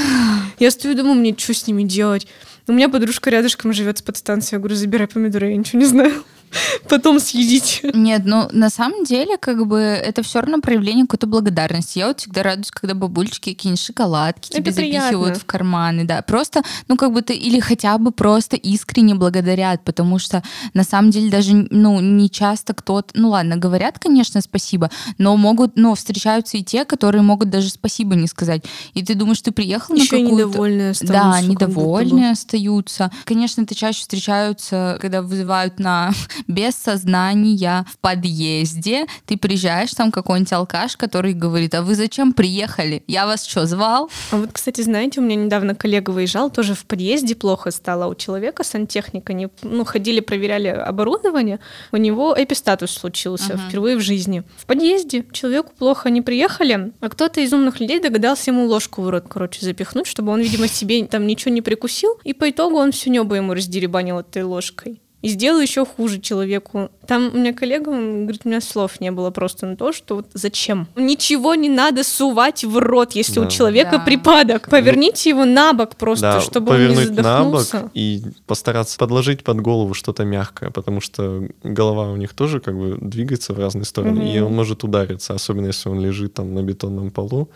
[0.58, 2.26] Я стою и думаю, мне что с ними делать?
[2.68, 4.56] У меня подружка рядышком живет с подстанцией.
[4.56, 6.24] Я говорю, забирай помидоры, я ничего не знаю.
[6.88, 7.90] Потом съедите.
[7.94, 11.98] Нет, ну на самом деле, как бы это все равно проявление какой-то благодарности.
[11.98, 15.40] Я вот всегда радуюсь, когда бабульчики какие-нибудь шоколадки Это тебе запихивают приятно.
[15.40, 16.22] в карманы, да.
[16.22, 20.42] Просто, ну как бы ты или хотя бы просто искренне благодарят, потому что
[20.74, 25.76] на самом деле даже, ну не часто кто-то, ну ладно, говорят, конечно, спасибо, но могут,
[25.76, 28.62] ну встречаются и те, которые могут даже спасибо не сказать.
[28.94, 30.48] И ты думаешь, ты приехал Еще на какую-то...
[30.48, 33.10] недовольные Да, недовольные остаются.
[33.24, 36.12] Конечно, это чаще встречаются, когда вызывают на
[36.46, 39.06] без сознания в подъезде.
[39.26, 43.02] Ты приезжаешь, там какой-нибудь алкаш, который говорит, а вы зачем приехали?
[43.06, 44.10] Я вас что, звал?
[44.30, 48.14] А вот, кстати, знаете, у меня недавно коллега выезжал, тоже в подъезде плохо стало у
[48.14, 51.60] человека, сантехника, они ну, ходили, проверяли оборудование,
[51.92, 53.62] у него эпистатус случился Ага.
[53.68, 54.42] впервые в жизни.
[54.56, 59.10] В подъезде человеку плохо, они приехали, а кто-то из умных людей догадался ему ложку в
[59.10, 62.92] рот, короче, запихнуть, чтобы он, видимо, себе там ничего не прикусил, и по итогу он
[62.92, 65.00] всю небо ему раздеребанил этой ложкой.
[65.22, 66.90] И сделал еще хуже человеку.
[67.06, 70.16] Там у меня коллега, он говорит, у меня слов не было просто на то, что
[70.16, 70.88] вот зачем.
[70.96, 73.48] Ничего не надо сувать в рот, если у Да.
[73.50, 73.98] человека Да.
[74.00, 74.68] припадок.
[74.68, 77.90] Поверните его на бок просто, Да, чтобы он не повернуть на бок задохнулся.
[77.94, 82.98] и постараться подложить под голову что-то мягкое, потому что голова у них тоже как бы
[83.00, 84.46] двигается в разные стороны, и Мгм.
[84.48, 87.48] он может удариться, особенно если он лежит там на бетонном полу.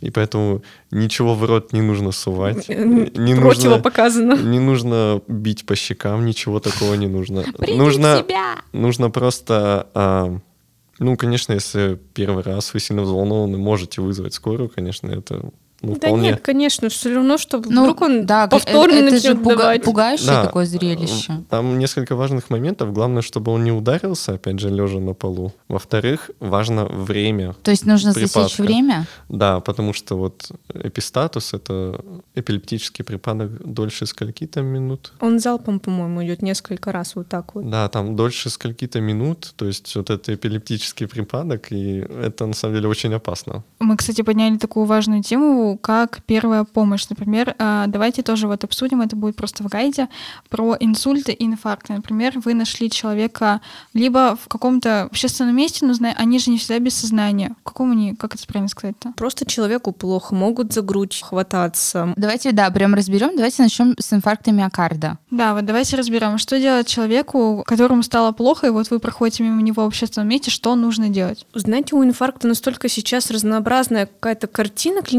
[0.00, 2.68] И поэтому ничего в рот не нужно сувать.
[2.68, 4.34] Не нужно, Противопоказано.
[4.34, 7.42] не нужно бить по щекам, ничего такого не нужно.
[7.58, 8.24] Приди нужно,
[8.72, 9.88] нужно просто...
[9.94, 10.38] а,
[11.00, 16.08] ну, конечно, если первый раз вы сильно взволнованы, можете вызвать скорую, конечно, это ну, Да
[16.08, 16.28] вполне...
[16.30, 19.56] нет, конечно, все равно, что Ну, вдруг он да, повторно это, это начнет же пуга-
[19.58, 19.82] давать.
[19.84, 20.44] пугающее Да.
[20.44, 21.44] такое зрелище.
[21.50, 22.92] Там несколько важных моментов.
[22.92, 25.52] Главное, чтобы он не ударился, опять же, лежа на полу.
[25.68, 27.54] Во-вторых, важно время.
[27.62, 28.40] То есть нужно Припадка.
[28.42, 29.06] засечь время?
[29.28, 32.00] Да, потому что вот эпистатус— это
[32.34, 35.12] эпилептический припадок дольше скольки-то минут.
[35.20, 37.68] Он залпом, по-моему, идет несколько раз вот так вот.
[37.70, 42.74] Да, там дольше скольки-то минут, то есть вот это эпилептический припадок, и это на самом
[42.76, 43.62] деле очень опасно.
[43.80, 47.06] Мы, кстати, подняли такую важную тему, как первая помощь.
[47.08, 50.08] Например, а, давайте тоже вот обсудим, это будет просто в гайде,
[50.48, 51.92] про инсульты и инфаркты.
[51.92, 53.60] Например, вы нашли человека
[53.94, 57.54] либо в каком-то общественном месте, но они же не всегда без сознания.
[57.60, 59.12] В каком они, как это правильно сказать-то?
[59.16, 62.12] Просто человеку плохо, могут за грудь хвататься.
[62.16, 63.36] Давайте, да, прям разберем.
[63.36, 65.18] Давайте начнем с инфаркта миокарда.
[65.30, 69.62] Да, вот давайте разберем, что делать человеку, которому стало плохо, и вот вы проходите мимо
[69.62, 71.46] него в общественном месте, что нужно делать?
[71.54, 75.18] Знаете, у инфаркта настолько сейчас разнообразная какая-то картина клиническая,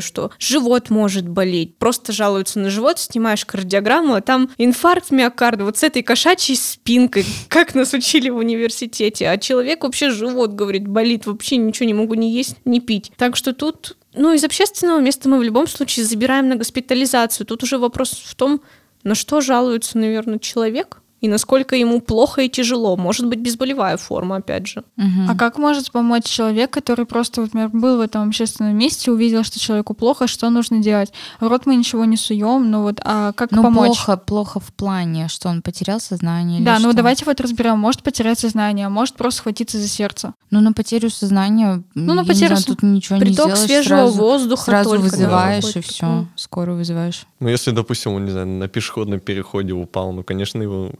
[0.00, 1.76] что живот может болеть.
[1.76, 7.24] Просто жалуются на живот, снимаешь кардиограмму, а там инфаркт миокарда вот с этой кошачьей спинкой,
[7.48, 9.28] как нас учили в университете.
[9.28, 13.12] А человек вообще живот, говорит, болит, вообще ничего не могу ни есть, ни пить.
[13.16, 17.46] Так что тут, ну, из общественного места мы в любом случае забираем на госпитализацию.
[17.46, 18.60] Тут уже вопрос в том,
[19.02, 22.96] на что жалуется, наверное, человек, и насколько ему плохо и тяжело.
[22.98, 24.84] Может быть, безболевая форма, опять же.
[24.96, 25.30] Мгм.
[25.30, 29.42] А как может помочь человек, который просто, вот, например, был в этом общественном месте, увидел,
[29.42, 31.14] что человеку плохо, что нужно делать?
[31.40, 33.86] В рот мы ничего не суем, но вот а как Ну, помочь?
[33.86, 36.58] плохо, плохо в плане, что он потерял сознание.
[36.58, 36.96] или Да, ну что?
[36.96, 37.78] давайте вот разберем.
[37.78, 40.34] Может потерять сознание, а может просто схватиться за сердце.
[40.50, 43.58] Ну, на потерю сознания, Ну, на я не потерю знаю, тут ничего не Приток сделаешь.
[43.66, 46.26] свежего сразу, воздуха сразу только, да, вызываешь, и какое-то все.
[46.36, 47.26] Скорую вызываешь.
[47.40, 50.90] Ну, если, допустим, он, не знаю, на пешеходном переходе упал, ну, конечно, его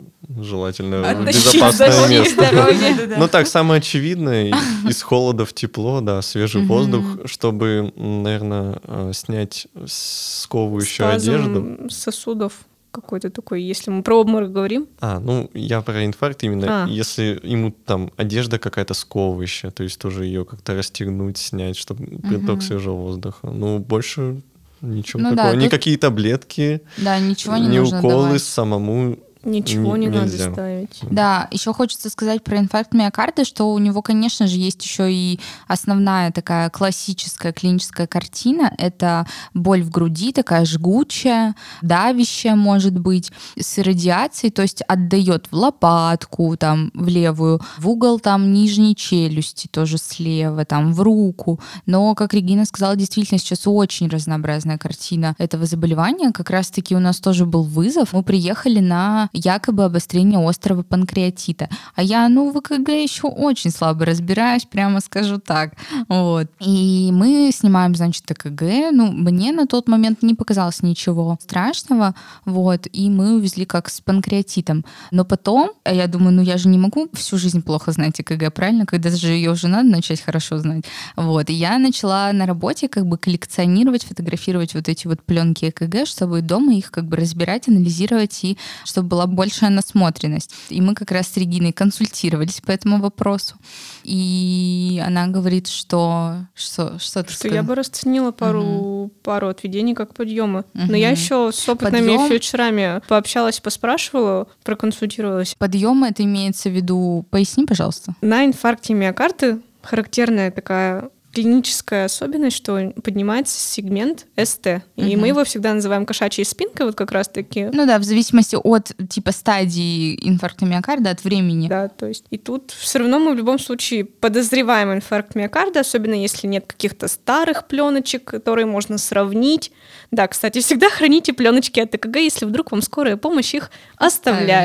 [0.41, 3.15] желательно в Оттащить безопасное за место.
[3.19, 4.55] Ну так, самое очевидное,
[4.89, 8.79] из холода в тепло, да, свежий воздух, чтобы, наверное,
[9.13, 11.79] снять сковывающую одежду.
[11.89, 12.53] Сосудов
[12.91, 14.87] какой-то такой, если мы про обморок говорим.
[15.01, 16.89] А, ну, я про инфаркт именно, А.
[16.89, 22.63] если ему там одежда какая-то сковывающая, то есть тоже ее как-то расстегнуть, снять, чтобы приток
[22.63, 23.51] свежего воздуха.
[23.51, 24.43] Ну, больше
[24.81, 25.55] ничего Ну да, такого.
[25.55, 28.43] тут- Никакие таблетки, Да, ничего не ни нужно уколы давать.
[28.45, 30.53] самому Ничего Не- не, надо нельзя.
[30.53, 30.99] ставить.
[31.03, 35.39] Да, еще хочется сказать про инфаркт миокарда, что у него, конечно же, есть еще и
[35.69, 38.73] основная такая классическая клиническая картина.
[38.79, 45.57] Это боль в груди, такая жгучая, давящая, может быть, с радиацией, то есть отдает в
[45.57, 51.61] лопатку, там, в левую, в угол там нижней челюсти, тоже слева, там, в руку.
[51.87, 56.31] Но, как Регина сказала, действительно сейчас очень разнообразная картина этого заболевания.
[56.33, 58.13] Как раз-таки у нас тоже был вызов.
[58.13, 61.69] Мы приехали на якобы обострение острого панкреатита.
[61.95, 65.75] А я, ну, в ЭКГ еще очень слабо разбираюсь, прямо скажу так.
[66.09, 66.47] Вот.
[66.61, 68.93] И мы снимаем, значит, ЭКГ.
[68.93, 72.15] Ну, мне на тот момент не показалось ничего страшного.
[72.45, 72.87] Вот.
[72.93, 74.85] И мы увезли как с панкреатитом.
[75.11, 78.55] Но потом, а я думаю, ну, я же не могу всю жизнь плохо знать ЭКГ,
[78.55, 78.87] правильно?
[78.87, 80.85] Когда же ее уже надо начать хорошо знать.
[81.17, 81.51] Вот.
[81.51, 86.41] И я начала на работе как бы коллекционировать, фотографировать вот эти вот пленки ЭКГ, чтобы
[86.41, 90.55] дома их как бы разбирать, анализировать и чтобы была большая насмотренность.
[90.69, 93.57] И мы как раз с Региной консультировались по этому вопросу.
[94.03, 96.37] И она говорит, что...
[96.55, 97.67] Что, что ты Что я сказала?
[97.67, 100.65] бы расценила пару, пару отведений как подъемы.
[100.75, 102.29] Но я еще с опытными Подъем?
[102.29, 105.55] фельдшерами пообщалась, поспрашивала, проконсультировалась.
[105.59, 107.27] Подъем это имеется в виду...
[107.31, 108.15] Поясни, пожалуйста.
[108.21, 114.67] На инфаркте миокарда характерная такая клиническая особенность, что поднимается сегмент СТ.
[114.97, 115.21] И Мгм.
[115.21, 117.69] мы его всегда называем кошачьей спинкой, вот как раз-таки.
[117.73, 121.69] Ну да, в зависимости от типа стадии инфаркта миокарда, от времени.
[121.69, 126.15] Да, то есть и тут все равно мы в любом случае подозреваем инфаркт миокарда, особенно
[126.15, 129.73] если нет каких-то старых пленочек, которые можно сравнить.
[130.11, 134.15] Да, кстати, всегда храните пленочки от ЭКГ, если вдруг вам скорая помощь их оставляет,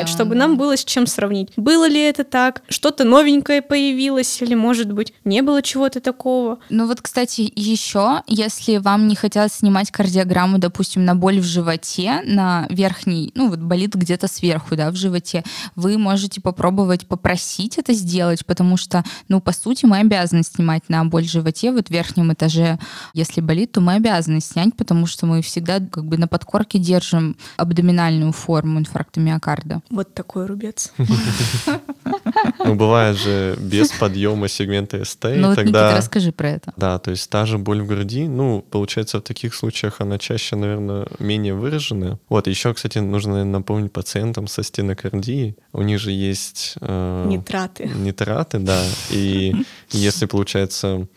[0.03, 0.41] Оставляла, чтобы да.
[0.41, 1.49] нам было с чем сравнить.
[1.55, 2.61] Было ли это так?
[2.69, 6.58] Что-то новенькое появилось или, может быть, не было чего-то такого?
[6.69, 12.21] Ну вот, кстати, еще, если вам не хотят снимать кардиограмму, допустим, на боль в животе,
[12.25, 15.43] на верхней, ну вот болит где-то сверху, да, в животе,
[15.75, 21.03] вы можете попробовать попросить это сделать, потому что, ну, по сути, мы обязаны снимать на
[21.05, 22.79] боль в животе, вот в верхнем этаже,
[23.13, 27.35] если болит, то мы обязаны снять, потому что мы всегда как бы на подкорке держим
[27.57, 29.81] абдоминальную форму инфаркта миокарда.
[29.89, 30.93] Вот такой рубец.
[32.59, 35.85] Ну, бывает же без подъема сегмента СТ, Ну вот, тогда...
[35.87, 36.73] Никита, расскажи про это.
[36.77, 40.55] Да, то есть та же боль в груди, ну, получается, в таких случаях она чаще,
[40.55, 42.19] наверное, менее выраженная.
[42.29, 46.75] Вот, еще, кстати, нужно наверное, напомнить пациентам со стенокардией, у них же есть...
[46.81, 47.85] э, Нитраты.
[47.95, 49.53] Нитраты, да, и
[49.91, 51.07] если, получается,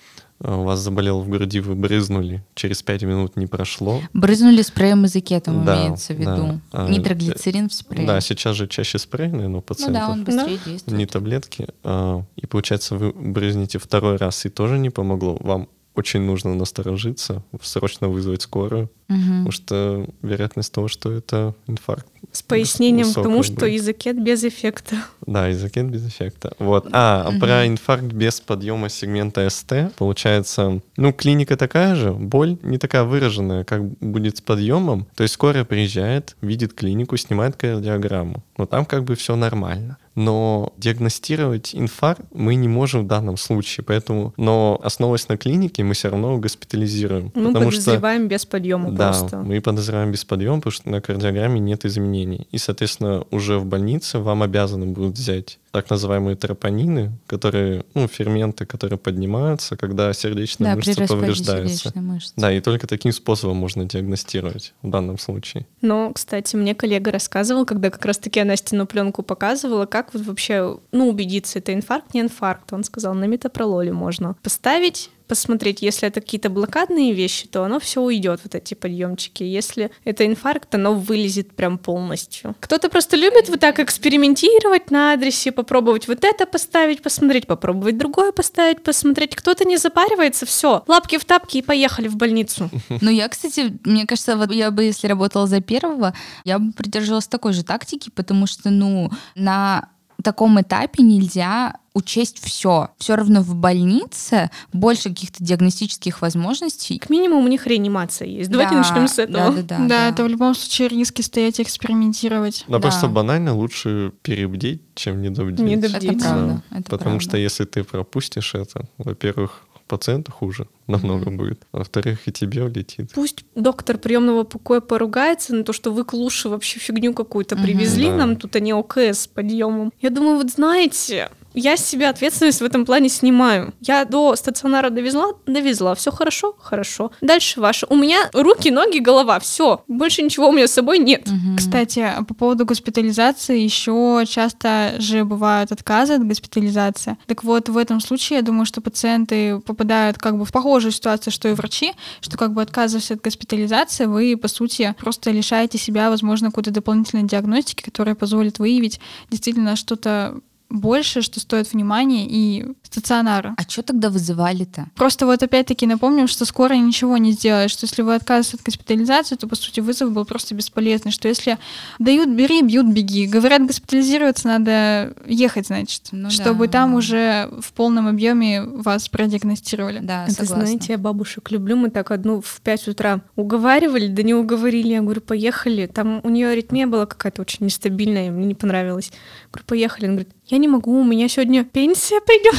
[0.44, 4.00] у вас заболел в груди, вы брызнули, через 5 минут не прошло.
[4.12, 6.34] Брызнули спреем изокетом, Да, имеется в да.
[6.36, 6.60] виду.
[6.72, 8.06] А, Нитроглицерин в спрее.
[8.06, 9.94] Да, сейчас же чаще спрей, наверное, у ну пациентов.
[9.94, 10.98] да, он быстрее действует.
[10.98, 11.68] не таблетки.
[11.84, 15.36] а, И получается, вы брызнете второй раз, и тоже не помогло.
[15.40, 22.06] Вам очень нужно насторожиться, срочно вызвать скорую, Потому что вероятность того, что это инфаркт.
[22.30, 23.80] С пояснением к тому, что будет.
[23.80, 24.96] изокет без эффекта.
[25.26, 26.54] Да, изокет без эффекта.
[26.58, 26.88] Вот.
[26.92, 32.78] А, а про инфаркт без подъема сегмента СТ, получается, ну, клиника такая же, боль не
[32.78, 35.06] такая выраженная, как будет с подъемом.
[35.14, 38.42] То есть скорая приезжает, видит клинику, снимает кардиограмму.
[38.56, 39.98] Но там как бы все нормально.
[40.14, 45.94] Но диагностировать инфаркт мы не можем в данном случае, поэтому, но основываясь на клинике, мы
[45.94, 47.32] все равно госпитализируем.
[47.34, 49.38] Мы потому что подозреваем без подъема да, просто.
[49.38, 52.46] мы подозреваем без подъема, потому что на кардиограмме нет изменений.
[52.50, 58.66] И, соответственно, уже в больнице вам обязаны будут взять так называемые тропонины, которые, ну, ферменты,
[58.66, 61.76] которые поднимаются, когда сердечная Да, при мышца повреждается.
[61.76, 62.32] сердечной мышцы.
[62.36, 65.66] Да, и только таким способом можно диагностировать в данном случае.
[65.80, 71.08] Но, кстати, мне коллега рассказывал, когда как раз-таки она стенопленку показывала, как вот вообще, ну,
[71.08, 72.72] убедиться, это инфаркт, не инфаркт.
[72.72, 78.02] Он сказал, на метапрололе можно поставить, посмотреть, если это какие-то блокадные вещи, то оно все
[78.02, 79.42] уйдет, вот эти подъемчики.
[79.42, 82.54] Если это инфаркт, оно вылезет прям полностью.
[82.60, 88.32] Кто-то просто любит вот так экспериментировать на адресе, попробовать вот это поставить, посмотреть, попробовать другое
[88.32, 89.34] поставить, посмотреть.
[89.34, 92.68] Кто-то не запаривается, все, лапки в тапки и поехали в больницу.
[93.00, 96.14] Ну, я, кстати, мне кажется, вот я бы, если работала за первого,
[96.44, 99.88] я бы придерживалась такой же тактики, потому что, ну, на
[100.22, 102.88] таком этапе нельзя учесть все.
[102.98, 106.98] Все равно в больнице больше каких-то диагностических возможностей.
[106.98, 108.50] К минимуму у них реанимация есть.
[108.50, 109.50] Давайте Да, начнем с этого.
[109.50, 109.78] Да, да, да.
[109.78, 110.08] Да, да.
[110.08, 112.64] это в любом случае риски стоять и экспериментировать.
[112.66, 112.80] Да, Да.
[112.80, 115.60] просто банально лучше перебдеть, чем недобдеть.
[115.60, 116.04] Недобдеть.
[116.04, 116.62] Это правда.
[116.70, 117.20] это Потому правда.
[117.20, 123.10] что если ты пропустишь это, во-первых, пациенту хуже намного будет, а во-вторых, и тебе улетит.
[123.14, 127.64] Пусть доктор приемного покоя поругается на то, что вы к лучше вообще фигню какую-то Мгм.
[127.64, 128.16] привезли Да.
[128.16, 129.92] нам тут, не ОКС с подъемом.
[130.00, 133.74] Я думаю, вот знаете, я с себя ответственность в этом плане снимаю.
[133.80, 137.12] Я до стационара довезла, довезла, все хорошо, хорошо.
[137.20, 137.86] Дальше ваше.
[137.88, 139.84] У меня руки, ноги, голова, все.
[139.88, 141.26] Больше ничего у меня с собой нет.
[141.26, 141.56] Мгм.
[141.56, 147.16] Кстати, по поводу госпитализации, еще часто же бывают отказы от госпитализации.
[147.26, 151.32] Так вот, в этом случае, я думаю, что пациенты попадают как бы в похожую ситуацию,
[151.32, 156.10] что и врачи, что как бы отказываясь от госпитализации, вы, по сути, просто лишаете себя,
[156.10, 160.40] возможно, какой-то дополнительной диагностики, которая позволит выявить действительно что-то
[160.72, 163.54] больше, что стоит внимания и стационара.
[163.56, 164.86] А что тогда вызывали-то?
[164.96, 169.36] Просто вот опять-таки напомним, что скоро ничего не сделает, что если вы отказываетесь от госпитализации,
[169.36, 171.58] то, по сути, вызов был просто бесполезный, что если
[171.98, 173.26] дают, бери, бьют, беги.
[173.26, 176.96] Говорят, госпитализироваться надо ехать, значит, Ну чтобы да, там да.
[176.96, 180.00] уже в полном объеме вас продиагностировали.
[180.00, 180.66] Да, Это, согласна.
[180.66, 181.76] знаете, я бабушек люблю.
[181.76, 184.88] Мы так одну в 5 утра уговаривали, да не уговорили.
[184.88, 185.86] Я говорю, поехали.
[185.86, 189.12] Там у нее аритмия была какая-то очень нестабильная, мне не понравилось.
[189.52, 190.04] Говорю, поехали.
[190.06, 192.54] Она говорит, я не могу, у меня сегодня пенсия придет.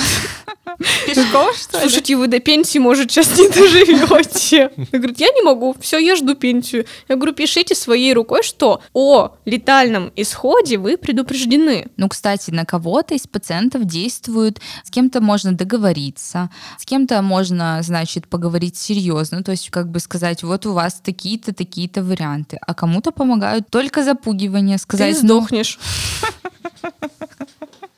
[1.05, 1.81] Пешком, что ли?
[1.83, 4.71] Слушайте, вы до пенсии, может, сейчас не доживете.
[4.91, 6.85] Я говорю, я не могу, все, я жду пенсию.
[7.07, 11.85] Я говорю, пишите своей рукой, что о летальном исходе вы предупреждены.
[11.95, 18.27] Ну, кстати, на кого-то из пациентов действует, с кем-то можно договориться, с кем-то можно, значит,
[18.27, 23.11] поговорить серьезно, то есть как бы сказать, вот у вас такие-то, такие-то варианты, а кому-то
[23.11, 25.77] помогают только запугивание, сказать, Ты ну, сдохнешь.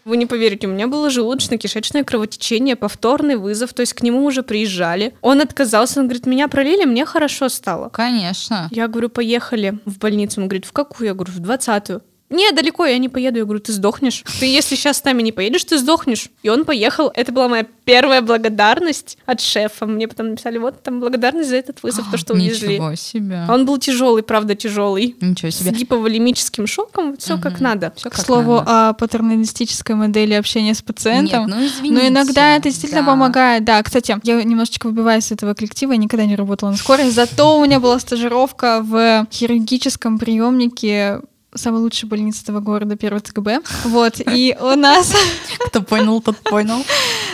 [0.06, 4.44] Вы не поверите, у меня было желудочно-кишечное кровотечение, повторный вызов, то есть к нему уже
[4.44, 5.16] приезжали.
[5.22, 7.90] Он отказался, он говорит, меня пролили, мне хорошо стало.
[7.90, 8.68] конечно.
[8.70, 10.42] Я говорю, поехали в больницу.
[10.42, 11.08] Он говорит, в какую?
[11.08, 12.04] Я говорю, в двадцатую.
[12.36, 13.38] Не, далеко я не поеду.
[13.40, 14.24] Я говорю, ты сдохнешь.
[14.40, 16.30] Ты если сейчас с нами не поедешь, ты сдохнешь.
[16.44, 17.12] И он поехал.
[17.16, 19.86] Это была моя первая благодарность от шефа.
[19.86, 22.74] Мне потом написали, вот там благодарность за этот вызов, то, что увезли.
[22.76, 23.46] Ничего себе.
[23.48, 25.16] А Он был тяжелый, правда, тяжелый.
[25.22, 25.72] Ничего С себе.
[25.72, 27.64] гиповолемическим шоком, все как Мгм.
[27.64, 27.94] надо.
[27.96, 28.90] Всё К как слову, надо.
[28.90, 31.48] о патерналистической модели общения с пациентом.
[31.48, 31.96] Нет, ну извините.
[32.02, 33.08] Но иногда это действительно да.
[33.12, 33.64] помогает.
[33.64, 37.58] Да, кстати, я немножечко выбиваюсь из этого коллектива, я никогда не работала на скорой, зато
[37.60, 41.22] у меня была стажировка в хирургическом приемнике
[41.56, 43.62] самой лучшей больницы этого города, первого ЦГБ.
[43.86, 45.14] Вот, и у нас,
[45.68, 46.84] Кто понял, тот понял.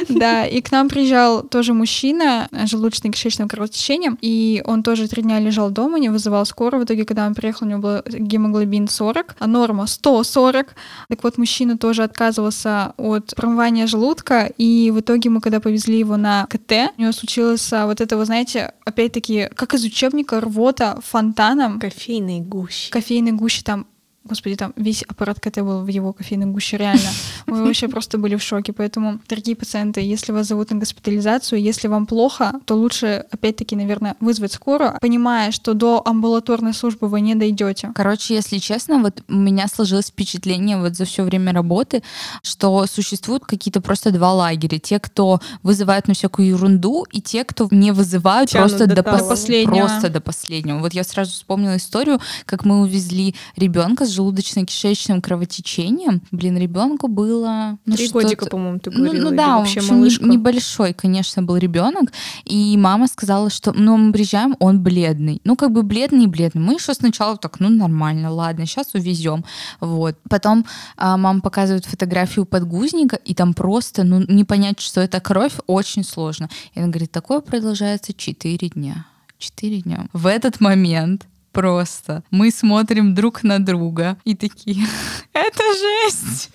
[0.10, 5.40] да, и к нам приезжал тоже мужчина с желудочно-кишечным кровотечением, и он тоже три дня
[5.40, 6.82] лежал дома, не вызывал скорую.
[6.82, 10.76] В итоге, когда он приехал, у него был гемоглобин 40, а норма 140.
[11.10, 16.18] Так вот, мужчина тоже отказывался от промывания желудка, и в итоге мы, когда повезли его
[16.18, 21.00] на КТ, у него случилось а, вот это, вы знаете, опять-таки, как из учебника, рвота
[21.06, 22.92] фонтаном, Кофейные гущи.
[22.92, 23.86] кофейной гуще там
[24.24, 27.10] Господи, там весь аппарат КТ был в его кофейной гуще, реально.
[27.48, 28.72] Мы вообще просто были в шоке.
[28.72, 34.16] Поэтому, дорогие пациенты, если вас зовут на госпитализацию, если вам плохо, то лучше, опять-таки, наверное,
[34.20, 37.92] вызвать скорую, понимая, что до амбулаторной службы вы не дойдете.
[37.96, 42.04] Короче, если честно, вот у меня сложилось впечатление вот за все время работы,
[42.44, 44.78] что существуют какие-то просто два лагеря.
[44.78, 49.02] Те, кто вызывают на всякую ерунду, и те, кто не вызывают Тянут просто до до,
[49.02, 49.88] пос- последнего.
[49.88, 50.78] Просто до последнего.
[50.78, 56.22] Вот я сразу вспомнила историю, как мы увезли ребенка с желудочно-кишечным кровотечением.
[56.32, 57.78] Блин, ребенку было...
[57.86, 59.24] ну, Три годика, по-моему, ты ну, говорила.
[59.24, 62.12] ну или да, вообще в общем, не- небольшой, конечно, был ребенок.
[62.46, 65.42] И мама сказала, что ну, мы приезжаем, он бледный.
[65.44, 66.62] Ну, как бы бледный и бледный.
[66.62, 69.44] Мы еще сначала так, ну, нормально, ладно, сейчас увезем.
[69.80, 70.18] Вот.
[70.30, 70.66] Потом
[70.98, 76.04] а, мама показывает фотографию подгузника, и там просто, ну, не понять, что это кровь, очень
[76.04, 76.50] сложно.
[76.74, 79.06] И она говорит, такое продолжается 4 дня.
[79.38, 80.08] 4 дня.
[80.14, 84.86] В этот момент просто мы смотрим друг на друга и такие,
[85.34, 86.52] это жесть.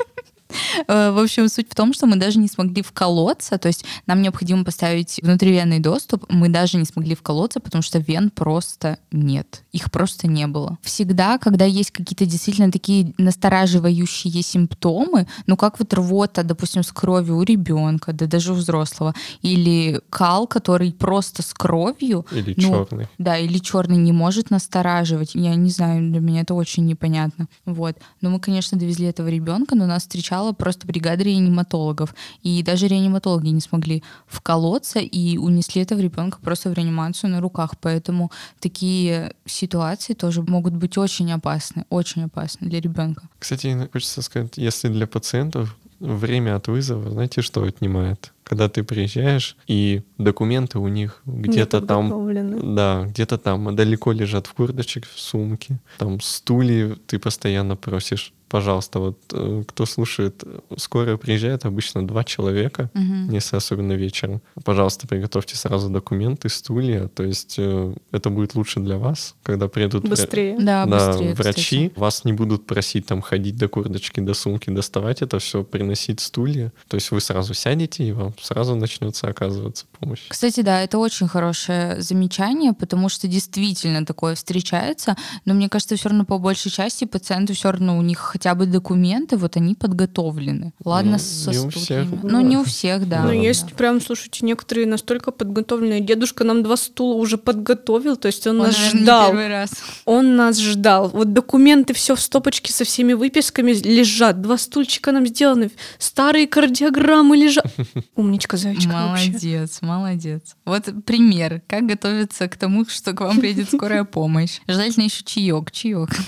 [0.89, 4.23] Э, В общем, суть в том, что мы даже не смогли вколоться, то есть нам
[4.23, 9.91] необходимо поставить внутривенный доступ, мы даже не смогли вколоться, потому что вен просто нет, их
[9.91, 10.79] просто не было.
[10.83, 17.37] Всегда, когда есть какие-то действительно такие настораживающие симптомы, ну как вот рвота, допустим, с кровью
[17.37, 23.07] у ребенка, да даже у взрослого, или кал, который просто с кровью, Или Ну, черный.
[23.19, 25.35] да, или черный не может настораживать.
[25.35, 27.47] Я не знаю, для меня это очень непонятно.
[27.65, 27.97] Вот.
[28.21, 32.15] Но мы, конечно, довезли этого ребенка, но нас встречала просто бригада реаниматологов.
[32.43, 37.75] И даже реаниматологи не смогли вколоться и унесли этого ребенка просто в реанимацию на руках.
[37.81, 38.31] Поэтому
[38.61, 43.29] такие ситуации тоже могут быть очень опасны, очень опасны для ребенка.
[43.39, 48.33] Кстати, хочется сказать, если для пациентов время от вызова, знаете, что отнимает?
[48.45, 52.77] Когда ты приезжаешь, и документы у них где-то там.
[52.77, 55.81] Да, где-то там далеко лежат в курточек, в сумке.
[55.99, 58.33] Там стулья ты постоянно просишь.
[58.57, 60.43] Пожалуйста, вот э, кто слушает,
[60.79, 63.31] скоро приезжает обычно два человека, Мгм.
[63.31, 64.41] если особенно вечером.
[64.65, 67.09] Пожалуйста, приготовьте сразу документы, стулья.
[67.09, 70.57] То есть э, это будет лучше для вас, когда приедут вра- Быстрее.
[70.59, 71.89] Да, да, быстрее, врачи.
[71.89, 72.01] кстати.
[72.01, 76.73] Вас не будут просить там ходить до курточки, до сумки, доставать это все, приносить стулья.
[76.89, 80.23] То есть вы сразу сядете, и вам сразу начнется оказываться помощь.
[80.29, 86.09] Кстати, да, это очень хорошее замечание, потому что действительно такое встречается, но мне кажется, все
[86.09, 90.73] равно по большей части пациенты все равно у них хотя бы документы, вот они подготовлены.
[90.85, 92.07] Ладно, Ну, со не у всех.
[92.23, 93.23] Ну, не у всех, да.
[93.23, 93.35] Ну, да.
[93.35, 96.01] есть прям, слушайте, некоторые настолько подготовленные.
[96.01, 99.27] Дедушка нам два стула уже подготовил, то есть он, Он, нас наверное, не ждал.
[99.27, 99.71] первый раз.
[100.05, 101.09] Он нас ждал.
[101.09, 104.41] Вот документы все в стопочке со всеми выписками лежат.
[104.41, 105.73] Два стульчика нам сделаны.
[105.99, 107.67] Старые кардиограммы лежат.
[108.15, 109.31] Умничка, зайчик вообще.
[109.33, 110.57] Молодец, молодец.
[110.65, 114.61] Вот пример, как готовиться к тому, что к вам приедет скорая помощь.
[114.69, 116.11] Желательно еще чаек, чаек.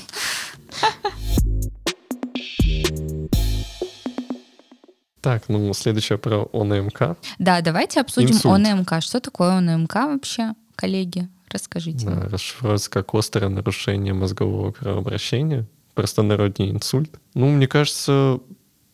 [5.20, 7.18] Так, ну, следующее про ОНМК.
[7.38, 8.66] Да, давайте обсудим Инсульт.
[8.66, 9.02] ОНМК.
[9.02, 11.28] Что такое ОНМК вообще, коллеги?
[11.50, 12.06] Расскажите.
[12.06, 17.18] Да, расшифровывается как острое нарушение мозгового кровообращения, простонародний инсульт.
[17.34, 18.38] Ну, мне кажется,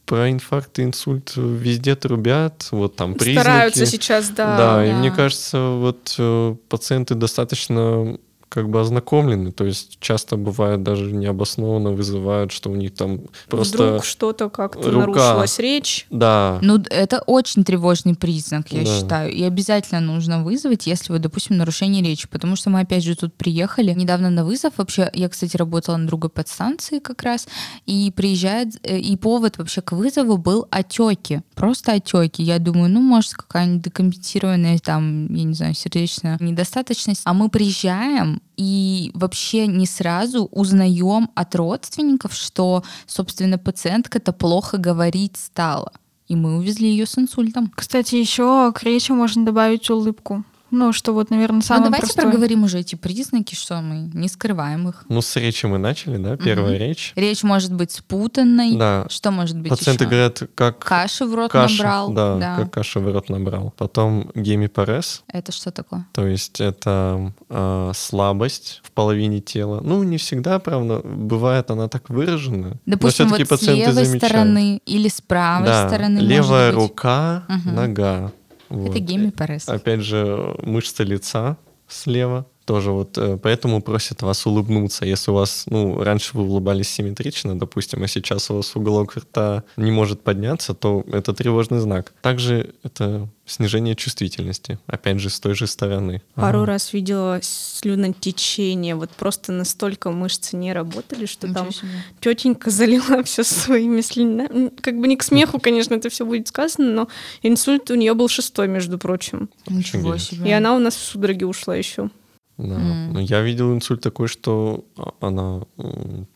[0.07, 3.45] про инфаркт и инсульт везде трубят, вот там признаки.
[3.45, 4.57] Стараются сейчас, да.
[4.57, 4.97] Да, и да.
[4.97, 8.19] мне кажется, вот э, пациенты достаточно
[8.55, 13.83] как бы ознакомлены, то есть часто бывает даже необоснованно вызывают, что у них там просто...
[13.83, 15.07] Вдруг что-то как-то рука.
[15.07, 16.07] нарушилась речь.
[16.11, 18.87] Да, Ну, это очень тревожный признак, я Да.
[18.87, 19.33] считаю.
[19.33, 22.29] И обязательно нужно вызвать, если вы, допустим, нарушение речи.
[22.29, 24.75] Потому что мы, опять же, тут приехали недавно на вызов.
[24.77, 27.49] Вообще, я, кстати, работала на другой подстанции как раз.
[27.87, 31.41] И приезжает, э, и повод вообще к вызову был отеки.
[31.57, 32.43] Просто отеки.
[32.43, 37.23] Я думаю, ну, может, какая-нибудь декомпенсированная там, я не знаю, сердечная недостаточность.
[37.25, 45.37] А мы приезжаем, и вообще не сразу узнаем от родственников, что, собственно, пациентка-то плохо говорить
[45.37, 45.93] стала.
[46.29, 47.73] И мы увезли ее с инсультом.
[47.75, 50.45] Кстати, еще к речи можно добавить улыбку.
[50.77, 52.25] Ну, что вот, наверное, Ну, самое давайте простое.
[52.27, 55.05] проговорим уже эти признаки, что мы не скрываем их.
[55.09, 56.79] ну с речи мы начали, да, первая Мгм.
[56.85, 57.13] речь.
[57.15, 58.77] Речь может быть спутанной.
[58.77, 60.11] Да, Что может быть пациенты еще?
[60.11, 62.13] говорят, как Каши в рот каша, набрал.
[62.13, 63.73] да, как каша в рот набрал.
[63.77, 66.07] Потом гемипарез, Это что такое?
[66.13, 69.81] То есть это э, слабость в половине тела.
[69.81, 72.79] Ну, не всегда, правда, бывает она так выражена.
[72.85, 76.19] Допустим, но вот с левой стороны или с правой да, стороны.
[76.19, 77.75] левая рука, Мгм.
[77.75, 78.33] нога.
[78.69, 78.97] Это Вот.
[78.97, 79.69] гемипарез.
[79.69, 81.57] Опять же, мышца лица
[81.89, 85.05] слева тоже вот э, поэтому просят вас улыбнуться.
[85.05, 89.65] Если у вас, ну, раньше вы улыбались симметрично, допустим, а сейчас у вас уголок рта
[89.77, 92.13] не может подняться, то это тревожный знак.
[92.23, 96.23] Также это снижение чувствительности, опять же, с той же стороны.
[96.35, 96.67] Пару Ага.
[96.67, 101.89] раз видела слюнотечение, вот просто настолько мышцы не работали, что Ничего там себе.
[102.21, 104.71] тетенька залила все своими слюнями.
[104.81, 107.09] Как бы не к смеху, конечно, это все будет сказано, но
[107.43, 109.49] инсульт у нее был шестой, между прочим.
[109.69, 110.49] Ничего себе.
[110.49, 112.11] И она у нас в судороге ушла еще.
[112.59, 112.75] Да.
[112.75, 113.13] М.
[113.13, 115.63] Ну, я видел инсульт такой, что а- она,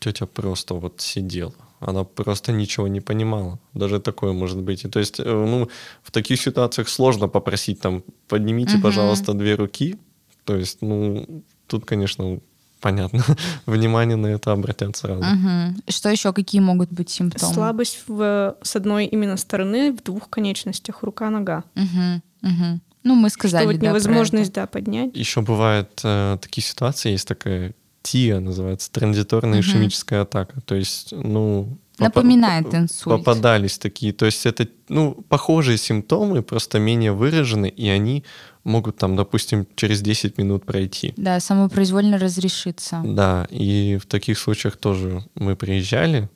[0.01, 1.55] тетя просто вот сидела.
[1.81, 3.59] Она просто ничего не понимала.
[3.75, 4.85] Даже такое может быть.
[4.85, 5.69] И то есть, э, ну,
[6.03, 8.83] в таких ситуациях сложно попросить там, поднимите, Мгм.
[8.83, 9.97] пожалуйста, две руки.
[10.45, 12.41] То есть, ну, тут, конечно,
[12.81, 13.23] понятно,
[13.67, 15.23] внимание на это обратят сразу.
[15.23, 15.77] Мгм.
[15.89, 16.33] Что еще?
[16.33, 17.55] Какие могут быть симптомы?
[17.55, 21.63] Слабость в, с одной именно стороны, в двух конечностях, рука-нога.
[21.77, 22.81] Мгм, мгм.
[23.05, 25.17] Ну, мы сказали, Что вот да, невозможность, да, поднять.
[25.17, 29.69] Еще бывают э, такие ситуации, есть такая ТИА, называется, транзиторная Мгм.
[29.69, 30.61] ишемическая атака.
[30.63, 31.79] То есть, ну...
[31.99, 33.19] Напоминает по- инсульт.
[33.19, 34.13] Попадались такие.
[34.13, 38.25] То есть это, ну, похожие симптомы, просто менее выражены, и они
[38.63, 41.13] могут там, допустим, через 10 минут пройти.
[41.17, 43.03] Да, самопроизвольно разрешится.
[43.05, 46.29] Да, и в таких случаях тоже мы приезжали,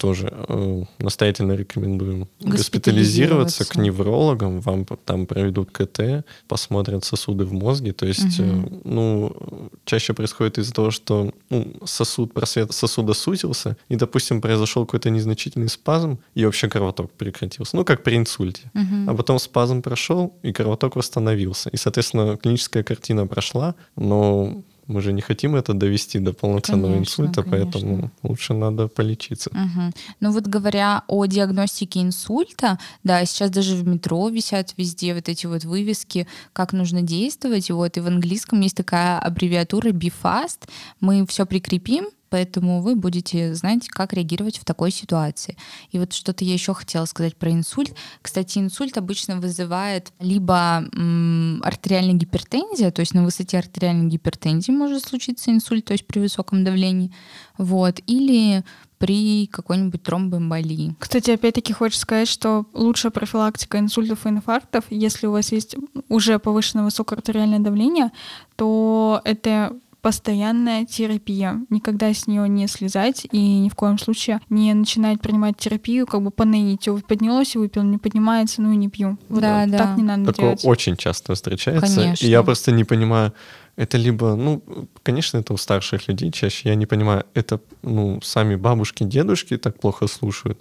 [0.00, 3.66] тоже э, настоятельно рекомендуем Госпитализироваться.
[3.66, 7.92] к неврологам, вам там проведут КТ, посмотрят сосуды в мозге.
[7.92, 8.80] То есть, э, Мгм.
[8.84, 9.36] ну,
[9.84, 15.68] чаще происходит из-за того, что ну, сосуд, просвет сосуда сузился, и, допустим, произошел какой-то незначительный
[15.68, 17.76] спазм, и вообще кровоток прекратился.
[17.76, 18.70] Ну, как при инсульте.
[18.72, 19.10] Мгм.
[19.10, 21.68] А потом спазм прошел, и кровоток восстановился.
[21.68, 27.22] И, соответственно, клиническая картина прошла, но мы же не хотим это довести до полноценного Конечно,
[27.22, 27.70] инсульта, конечно.
[27.72, 29.50] поэтому лучше надо полечиться.
[29.52, 29.92] Мгм.
[30.20, 35.46] Ну вот говоря о диагностике инсульта, да, сейчас даже в метро висят везде вот эти
[35.46, 37.70] вот вывески, как нужно действовать.
[37.70, 40.68] И вот и в английском есть такая аббревиатура Be Fast.
[41.00, 45.56] Мы все прикрепим, поэтому вы будете знать, как реагировать в такой ситуации.
[45.90, 47.94] И вот что-то я еще хотела сказать про инсульт.
[48.22, 55.04] Кстати, инсульт обычно вызывает либо м, артериальная гипертензия, то есть на высоте артериальной гипертензии может
[55.04, 57.12] случиться инсульт, то есть при высоком давлении,
[57.58, 58.64] вот, или
[58.98, 60.94] при какой-нибудь тромбоэмболии.
[60.98, 65.74] Кстати, опять-таки хочется сказать, что лучшая профилактика инсультов и инфарктов, если у вас есть
[66.10, 68.12] уже повышенное высокое артериальное давление,
[68.56, 71.60] то это постоянная терапия.
[71.70, 76.22] Никогда с нее не слезать и ни в коем случае не начинать принимать терапию как
[76.22, 77.02] бы по наитию.
[77.06, 79.18] Поднялось и выпил, не поднимается, ну и не пью.
[79.28, 79.78] Вот Да, да.
[79.78, 80.64] Так не надо Такое делать.
[80.64, 81.94] очень часто встречается.
[81.96, 82.26] Конечно.
[82.26, 83.32] И я просто не понимаю,
[83.76, 84.62] это либо, ну,
[85.02, 89.78] конечно, это у старших людей чаще, я не понимаю, это, ну, сами бабушки, дедушки так
[89.80, 90.58] плохо слушают,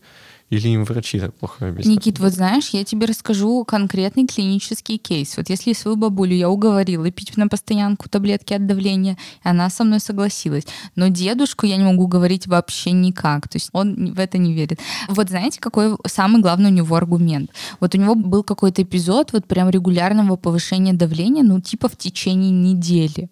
[0.50, 2.00] или им врачи так плохо объясняют?
[2.00, 5.38] Никит, вот знаешь, я тебе расскажу конкретный клинический кейс.
[5.38, 9.84] Вот если свою бабулю я уговорила пить на постоянку таблетки от давления, и она со
[9.84, 10.66] мной согласилась.
[10.96, 13.48] Но дедушку я не могу говорить вообще никак.
[13.48, 14.80] То есть он в это не верит.
[15.08, 17.52] Вот знаете, какой самый главный у него аргумент?
[17.80, 22.52] Вот у него был какой-то эпизод вот прям регулярного повышения давления, ну типа в течение
[22.52, 23.30] недели.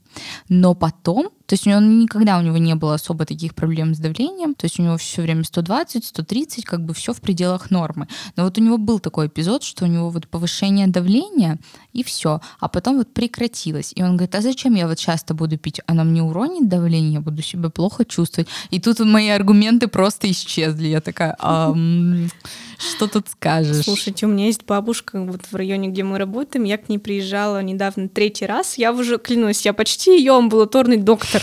[0.49, 3.99] Но потом, то есть у него никогда у него не было особо таких проблем с
[3.99, 8.07] давлением, то есть у него все время 120, 130, как бы все в пределах нормы.
[8.35, 11.57] Но вот у него был такой эпизод, что у него вот повышение давления
[11.93, 13.93] и все, а потом вот прекратилось.
[13.95, 15.79] И он говорит, а зачем я вот часто буду пить?
[15.87, 18.49] Оно мне уронит давление, я буду себя плохо чувствовать.
[18.69, 20.87] И тут мои аргументы просто исчезли.
[20.87, 22.29] Я такая, «Ам,
[22.77, 23.85] что тут скажешь?
[23.85, 26.65] Слушайте, у меня есть бабушка вот в районе, где мы работаем.
[26.65, 28.77] Я к ней приезжала недавно третий раз.
[28.77, 31.36] Я уже клянусь, я почти ее амбулаторный доктор.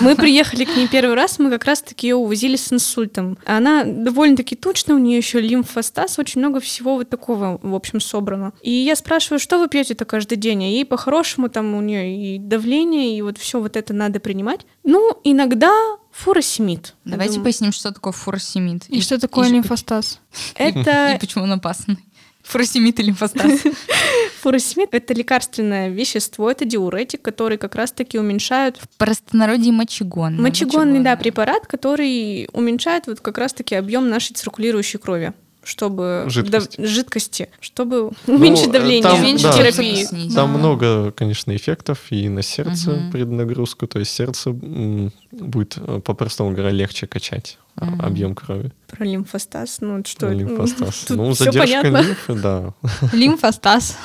[0.00, 3.36] Мы приехали к ней первый раз, мы как раз-таки ее увозили с инсультом.
[3.44, 8.52] Она довольно-таки тучная, у нее еще лимфостаз, очень много всего вот такого, в общем, собрано.
[8.62, 10.64] И я спрашиваю, что вы пьете-то каждый день?
[10.64, 14.60] А ей по-хорошему там у нее и давление, и вот все вот это надо принимать.
[14.84, 15.72] Ну, иногда
[16.12, 16.94] фуросемид.
[17.04, 18.84] Давайте думаю, поясним, что такое фуросемид.
[18.88, 20.20] И что такое и- лимфостаз?
[20.54, 21.98] Это И почему он опасный?
[22.46, 23.60] Фуросемид и лимфостаз.
[24.40, 30.40] Фуросемид— это лекарственное вещество, это диуретик, который как раз-таки уменьшает В простонародье мочегон.
[30.40, 35.32] мочегонный, да, препарат, который уменьшает вот как раз-таки объем нашей циркулирующей крови
[35.68, 36.76] чтобы Жидкости.
[36.80, 40.06] дав- жидкости, чтобы уменьшить Ну, давление, там, уменьшить да, терапию.
[40.32, 40.58] Там Да.
[40.58, 43.10] много, конечно, эффектов и на сердце Мгм.
[43.10, 47.58] преднагрузку, то есть сердце будет, э, по-простому говоря, легче качать.
[47.80, 48.00] Мгм.
[48.00, 48.72] объем крови.
[48.88, 50.30] Про лимфостаз, ну что...
[50.30, 51.04] Лимфостаз.
[51.08, 52.06] тут Ну, задержка понятно.
[52.08, 52.72] лимфы, да.
[53.12, 53.96] Лимфостаз.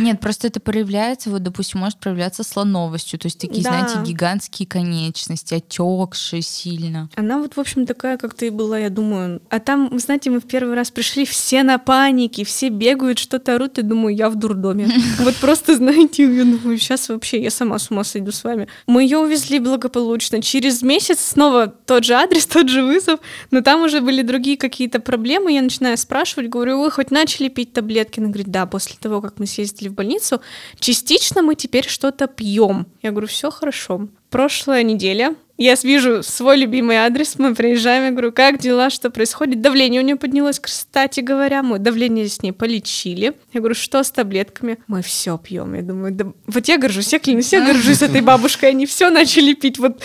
[0.00, 3.70] Нет, просто это проявляется, вот, допустим, может проявляться слоновостью, то есть такие, Да.
[3.70, 7.08] знаете, гигантские конечности, отекшие сильно.
[7.16, 9.40] Она вот, в общем, такая, как ты и была, я думаю.
[9.50, 13.54] А там, вы знаете, мы в первый раз пришли, все на панике, все бегают, что-то
[13.54, 14.88] орут, и думаю, я в дурдоме.
[15.20, 18.66] Вот просто, знаете, я думаю, сейчас вообще я сама с ума сойду с вами.
[18.86, 20.42] Мы ее увезли благополучно.
[20.42, 23.03] Через месяц снова тот же адрес, тот же вызов,
[23.50, 25.52] но там уже были другие какие-то проблемы.
[25.52, 28.20] Я начинаю спрашивать, говорю, вы хоть начали пить таблетки?
[28.20, 30.40] Она говорит, да, после того, как мы съездили в больницу,
[30.78, 32.86] частично мы теперь что-то пьем.
[33.02, 34.08] Я говорю, все хорошо.
[34.30, 39.60] Прошлая неделя, я вижу свой любимый адрес, мы приезжаем, я говорю, как дела, что происходит?
[39.60, 43.34] Давление у нее поднялось, кстати говоря, мы давление с ней полечили.
[43.52, 44.78] Я говорю, что с таблетками?
[44.88, 45.74] Мы все пьем.
[45.74, 46.32] Я думаю, да...
[46.48, 49.78] вот я горжусь, я клянусь, я горжусь этой бабушкой, они все начали пить.
[49.78, 50.02] Вот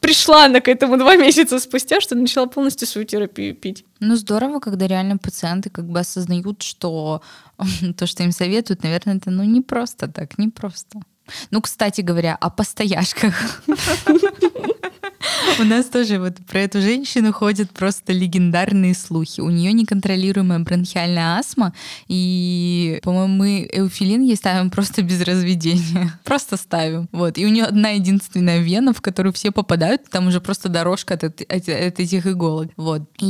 [0.00, 3.84] пришла она к этому два месяца спустя, что начала полностью свою терапию пить.
[4.00, 7.22] Ну, здорово, когда реально пациенты как бы осознают, что
[7.96, 11.00] то, что им советуют, наверное, это ну не просто так, не просто.
[11.50, 13.62] Ну, кстати говоря, о постояшках.
[15.60, 19.40] У нас тоже вот про эту женщину ходят просто легендарные слухи.
[19.40, 21.72] У нее неконтролируемая бронхиальная астма,
[22.06, 26.12] и, по-моему, мы эуфилин ей ставим просто без разведения.
[26.24, 27.08] Просто ставим.
[27.12, 27.38] Вот.
[27.38, 31.24] И у нее одна единственная вена, в которую все попадают, там уже просто дорожка от,
[31.24, 32.70] эт- от этих иголок.
[32.76, 33.02] Вот.
[33.18, 33.26] И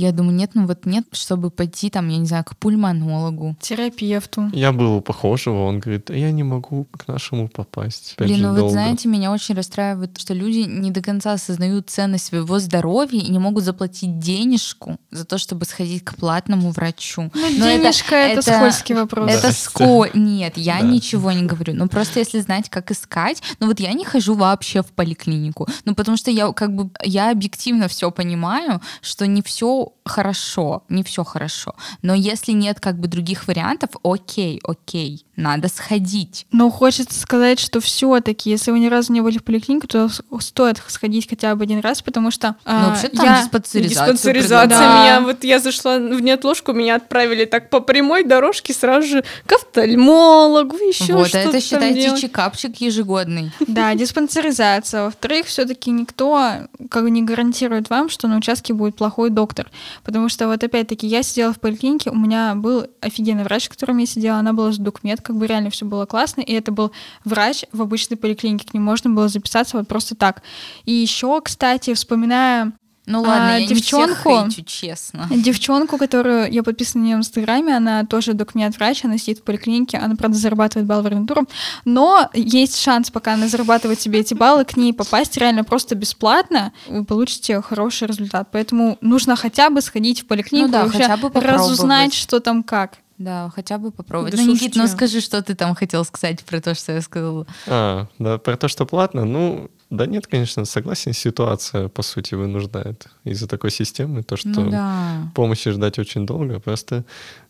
[0.00, 3.56] я думаю, нет, ну вот нет, чтобы пойти там, я не знаю, к пульмонологу.
[3.60, 4.50] Терапевту.
[4.52, 8.14] Я был у похожего, он говорит, «А я не могу к нашему попасть.
[8.16, 8.72] Опять Блин, ну вот долго.
[8.72, 13.38] знаете, меня очень расстраивает, что люди не до конца осознают ценность своего здоровья и не
[13.38, 17.30] могут заплатить денежку за то, чтобы сходить к платному врачу.
[17.34, 19.30] Ну, Но это- денежка— это, это- скользкий вопрос.
[19.30, 19.52] Это Да.
[19.52, 20.06] ско...
[20.14, 20.86] Нет, я Да.
[20.86, 21.74] ничего не говорю.
[21.74, 23.42] Ну просто если знать, как искать.
[23.60, 25.66] Ну вот я не хожу вообще в поликлинику.
[25.84, 31.02] Ну потому что я как бы я объективно все понимаю, что не все хорошо, не
[31.02, 31.74] все хорошо.
[32.02, 36.46] Но если нет как бы других вариантов, окей, окей, надо сходить.
[36.52, 40.08] Но хочется сказать, что все-таки, если вы ни разу не были в поликлинике, то
[40.40, 43.42] стоит сходить хотя бы один раз, потому что Ну а, вообще там я...
[43.42, 45.04] диспансеризацию Диспансеризация предлагают.
[45.04, 49.52] меня, вот я зашла в неотложку, меня отправили так по прямой дорожке сразу же к
[49.52, 53.50] офтальмологу, еще Вот, а что-то это считайте чекапчик ежегодный.
[53.66, 55.04] Да, диспансеризация.
[55.04, 59.70] Во-вторых, все-таки никто как бы не гарантирует вам, что на участке будет плохой доктор.
[60.04, 63.98] Потому что вот опять-таки я сидела в поликлинике, у меня был офигенный врач, с которым
[63.98, 66.92] я сидела, она была с докмет, как бы реально все было классно, и это был
[67.24, 70.42] врач в обычной поликлинике, к нему можно было записаться вот просто так.
[70.84, 72.72] И еще, кстати, вспоминая
[73.10, 75.26] Ну ладно, А, я не всех девчонку- хейчу, честно.
[75.30, 80.14] Девчонку, которую я подписана на в Инстаграме, она тоже документ-врач, она сидит в поликлинике, она,
[80.14, 81.48] правда, зарабатывает баллы в ординатуру,
[81.86, 86.74] но есть шанс, пока она зарабатывает себе эти баллы, к ней попасть реально просто бесплатно,
[86.86, 88.48] вы получите хороший результат.
[88.52, 92.98] Поэтому нужно хотя бы сходить в поликлинику, Ну да, хотя бы разузнать, что там как.
[93.16, 94.36] Да, хотя бы попробовать.
[94.36, 97.46] Да ну, Никит, ну скажи, что ты там хотел сказать про то, что я сказала.
[97.66, 103.06] А, да, про то, что платно, ну, да нет, конечно, согласен, ситуация, по сути, вынуждает
[103.24, 105.32] из-за такой системы, то, что Ну да.
[105.34, 107.04] помощи ждать очень долго, просто,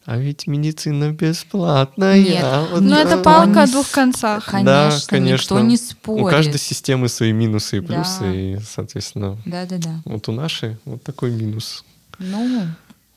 [0.05, 2.23] а ведь медицина бесплатная.
[2.23, 3.23] Нет, вот Но Никто это да.
[3.23, 4.47] палка о двух концах.
[4.47, 5.55] Конечно, конечно.
[5.55, 6.31] никто не У спорит.
[6.31, 7.87] каждой системы свои минусы и Да.
[7.87, 10.01] плюсы, и, соответственно, Да-да-да.
[10.05, 11.85] вот у нашей вот такой минус.
[12.21, 12.67] Ну,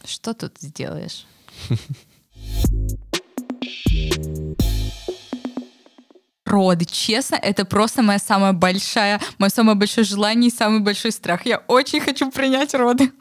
[0.03, 1.27] что тут сделаешь?
[6.51, 11.45] Роды, честно, это просто моя самая большая, мое самое большое желание и самый большой страх.
[11.45, 13.11] Я очень хочу принять роды.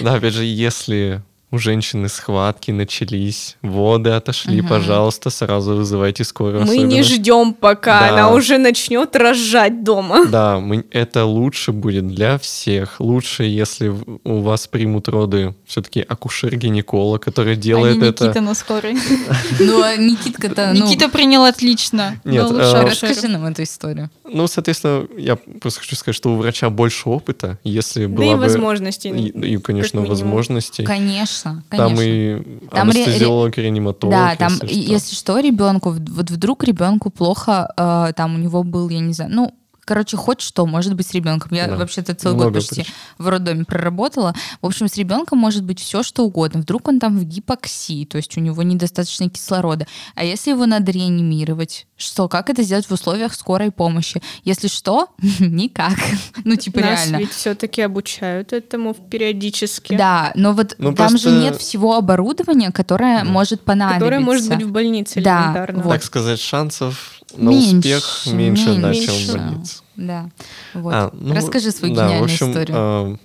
[0.00, 4.68] Да, опять же, если у женщины схватки начались, воды отошли, Мгм.
[4.68, 6.66] пожалуйста, сразу вызывайте скорую.
[6.66, 7.02] Мы не особенно.
[7.04, 8.08] ждем, пока Да.
[8.12, 10.26] она уже начнет рожать дома.
[10.30, 12.96] Да, мы, это лучше будет для всех.
[13.00, 13.88] Лучше, если
[14.24, 18.24] у вас примут роды все-таки акушер-гинеколог, который А делает не это.
[18.24, 18.96] Никита на скорой.
[19.60, 22.20] Ну, а Никитка-то, ну, Никита принял отлично.
[22.24, 24.10] Нет, лучше э, расскажи нам эту историю.
[24.30, 28.34] Ну, соответственно, я просто хочу сказать, что у врача больше опыта, если Да была и
[28.36, 28.40] бы...
[28.42, 29.08] возможностей.
[29.10, 30.84] И, и, конечно, возможностей.
[30.84, 32.02] Конечно, Там конечно.
[32.02, 34.12] и Там ре- анестезиолог, реаниматолог.
[34.14, 34.92] Да, там, если что.
[34.92, 39.30] если что, ребенку, вот вдруг ребенку плохо, э, там у него был, я не знаю,
[39.32, 39.54] ну,
[39.88, 41.50] короче, хоть что может быть с ребенком.
[41.56, 41.76] Я Да.
[41.76, 42.94] вообще-то целый Много год почти причин.
[43.16, 44.34] в роддоме проработала.
[44.60, 46.60] В общем, с ребенком может быть все, что угодно.
[46.60, 49.86] Вдруг он там в гипоксии, то есть у него недостаточно кислорода.
[50.14, 54.22] А если его надо реанимировать, что, как это сделать в условиях скорой помощи?
[54.44, 55.08] Если что,
[55.40, 55.98] никак.
[56.44, 57.16] Ну, типа Нас реально.
[57.16, 59.96] ведь все-таки обучают этому периодически.
[59.96, 64.00] Да, но вот Ну, там же нет всего оборудования, которое может понадобиться.
[64.00, 65.82] Которая может быть в больнице Да, элементарно.
[65.82, 65.92] вот.
[65.92, 69.10] Так сказать, шансов на Меньше, успех меньше, меньше.
[69.10, 69.82] в больнице.
[69.96, 70.30] Да.
[70.74, 70.94] Вот.
[70.94, 72.76] А, ну, Расскажи свою да, гениальную в общем, историю.
[72.76, 73.16] э,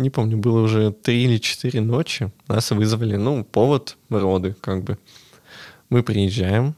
[0.00, 4.98] не помню, было уже три или четыре ночи, нас вызвали, ну, повод роды, как бы.
[5.90, 6.74] Мы приезжаем,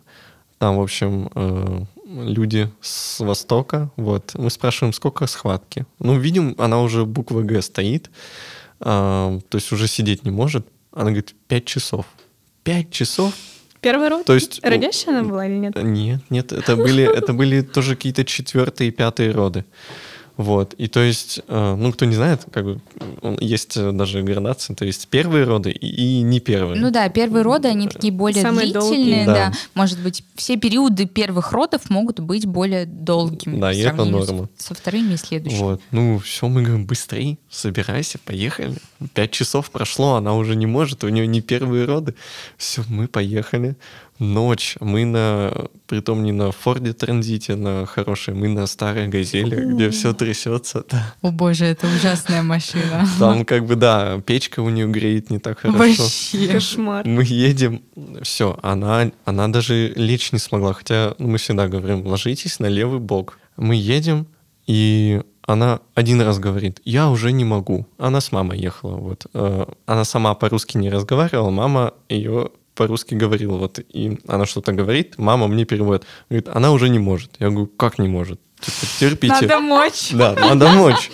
[0.58, 5.86] там, в общем, э, люди с Востока, вот, мы спрашиваем, сколько схватки.
[5.98, 8.10] Ну, видим, она уже буква Г стоит,
[8.80, 10.66] э, то есть уже сидеть не может.
[10.92, 12.06] Она говорит, пять часов.
[12.62, 13.34] Пять часов?
[13.84, 14.24] Первый род?
[14.24, 14.60] То есть...
[14.62, 15.74] Родящая она была или нет?
[15.76, 19.64] Нет, нет, это были, это были тоже какие-то четвертые и пятые роды.
[20.36, 22.80] Вот, и то есть, э, ну, кто не знает, как бы,
[23.38, 26.80] есть э, даже градация, то есть первые роды и, и не первые.
[26.80, 29.26] Ну да, первые роды, они такие более Самые длительные, долгие.
[29.26, 29.34] да.
[29.34, 29.52] Да.
[29.74, 33.60] Может быть, все периоды первых родов могут быть более долгими.
[33.60, 34.48] Да, и это сравнению с- норма.
[34.56, 35.58] Со вторыми и следующими.
[35.60, 38.74] Вот, ну, все, мы говорим, быстрей, собирайся, поехали.
[39.14, 42.16] Пять часов прошло, она уже не может, у нее не первые роды.
[42.56, 43.76] Все, мы поехали.
[44.18, 45.52] Ночь, мы на,
[45.86, 50.84] притом не на Форде Транзите, на хорошей, мы на старой Газели, где все трясется.
[50.88, 51.14] Да.
[51.22, 53.08] О боже, это ужасная машина.
[53.18, 55.78] Там как бы, да, печка у нее греет не так хорошо.
[55.78, 56.48] Вообще.
[56.48, 57.06] Кошмар.
[57.06, 57.82] Мы едем,
[58.22, 63.00] все, она, она даже лечь не смогла, хотя ну, мы всегда говорим, ложитесь на левый
[63.00, 63.38] бок.
[63.56, 64.26] Мы едем,
[64.66, 67.86] и она один раз говорит, я уже не могу.
[67.98, 69.26] Она с мамой ехала, вот.
[69.34, 75.18] Э, Она сама по-русски не разговаривала, мама ее по-русски говорила, вот, и она что-то говорит,
[75.18, 77.32] мама мне переводит, говорит, она уже не может.
[77.38, 78.40] Я говорю, как не может?
[78.60, 79.34] Типа, терпите.
[79.34, 80.10] Надо мочь.
[80.12, 81.10] Да, надо мочь.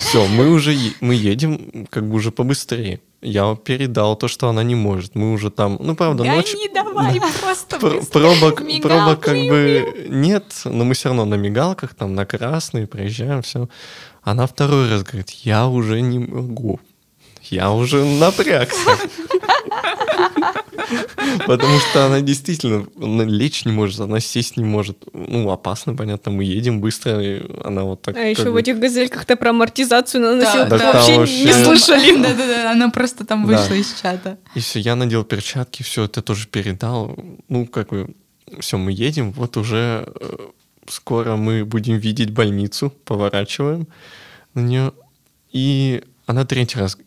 [0.00, 3.00] Все, мы уже мы едем как бы уже побыстрее.
[3.22, 5.14] Я передал то, что она не может.
[5.14, 6.52] Мы уже там, ну правда, ночь.
[6.52, 8.04] Гони давай, просто Пр-.
[8.06, 8.80] Пробок, Мигалки.
[8.82, 13.68] пробок как бы нет, но мы все равно на мигалках, там на красный проезжаем, все.
[14.22, 16.80] Она второй раз говорит, я уже не могу.
[17.42, 18.90] Я уже напрягся.
[21.46, 24.98] Потому что она действительно она лечь не может, она сесть не может.
[25.12, 28.16] Ну, опасно, понятно, мы едем быстро, и она вот так...
[28.16, 30.92] А еще в бы- этих газельках-то про амортизацию на Да, да.
[30.92, 32.16] вообще не слышали.
[32.22, 33.56] Да-да-да, она просто там Да.
[33.58, 34.38] вышла из чата.
[34.54, 37.16] И все, я надел перчатки, все это тоже передал.
[37.48, 38.14] Ну, как бы,
[38.60, 40.36] все, мы едем, вот уже э,
[40.88, 43.88] скоро мы будем видеть больницу, поворачиваем
[44.54, 44.92] на нее.
[45.52, 46.98] И она третий раз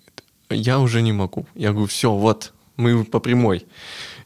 [0.50, 1.45] я уже не могу.
[1.56, 3.66] Я говорю, все, вот, мы по прямой.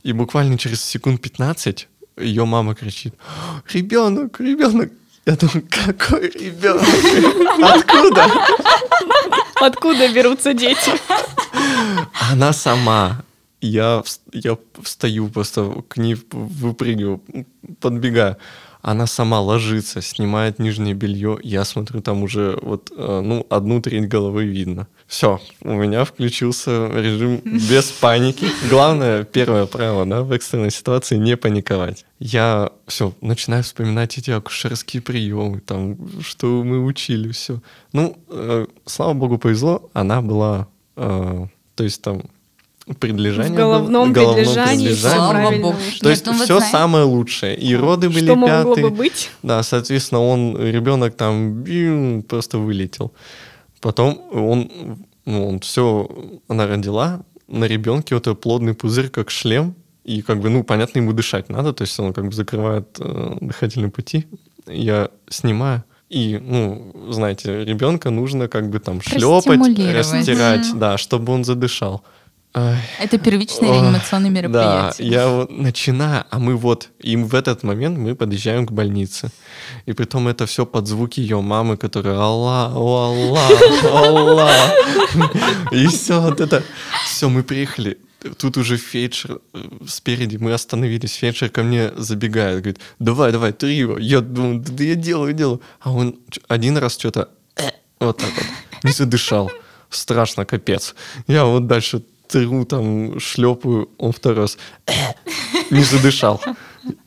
[0.04, 3.16] И буквально через секунд 15 ее мама кричит,
[3.74, 4.92] ребенок, ребенок.
[5.26, 6.84] Я думаю, какой ребенок?
[7.62, 8.30] Откуда?
[9.56, 10.92] Откуда берутся дети?
[12.32, 13.24] Она сама.
[13.62, 14.04] Я,
[14.34, 17.22] я встаю просто к ней, выпрыгиваю,
[17.80, 18.36] подбегаю.
[18.84, 21.40] Она сама ложится, снимает нижнее белье.
[21.42, 24.88] Я смотрю, там уже вот, э, ну, одну треть головы видно.
[25.08, 28.46] Все, у меня включился режим без паники.
[28.70, 32.06] Главное, первое правило, да, в экстренной ситуации не паниковать.
[32.20, 37.62] Я все, начинаю вспоминать эти акушерские приемы, там, что мы учили, все.
[37.94, 40.68] Ну, э, слава богу, повезло, она была,
[40.98, 42.24] э, то есть там
[43.00, 45.78] предлежание В головном было, предлежании, Слава правильно богу.
[46.02, 47.56] То Нет, есть ну вот все знаете- самое лучшее.
[47.58, 48.90] И роды были Что пятые.
[48.90, 49.32] бы быть?
[49.42, 53.14] Да, соответственно, он, ребенок там бью, просто вылетел.
[53.80, 54.70] Потом он,
[55.26, 56.10] ну, он все,
[56.48, 61.00] она родила, на ребенке вот этот плодный пузырь, как шлем, и как бы, ну, понятно,
[61.00, 64.26] ему дышать надо, то есть он как бы закрывает э, дыхательные пути.
[64.68, 69.60] Я снимаю, и, ну, знаете, ребенка нужно как бы там шлепать,
[69.96, 70.80] растирать, Мгм.
[70.80, 72.04] да, чтобы он задышал.
[72.54, 75.08] Это первичное Ох, реанимационное Да, мероприятие.
[75.08, 79.32] я вот начинаю, а мы вот, и в этот момент мы подъезжаем к больнице.
[79.88, 83.52] И притом это все под звуки ее мамы, которая Аллах, о, Аллах,
[83.86, 84.74] Аллах.
[85.72, 86.64] И все вот это.
[87.06, 87.98] Все, мы приехали.
[88.38, 93.68] Тут уже фельдшер э, спереди, мы остановились, фельдшер ко мне забегает, говорит, давай, давай, ты
[93.68, 93.98] его.
[93.98, 95.60] Я думаю, да я делаю, делаю.
[95.82, 97.30] А он один раз что-то
[98.00, 98.46] вот так вот
[98.84, 99.52] не задышал.
[99.90, 100.96] Страшно, капец.
[101.28, 104.58] Я вот дальше тру, там, шлепаю, он второй раз
[105.70, 106.42] не задышал.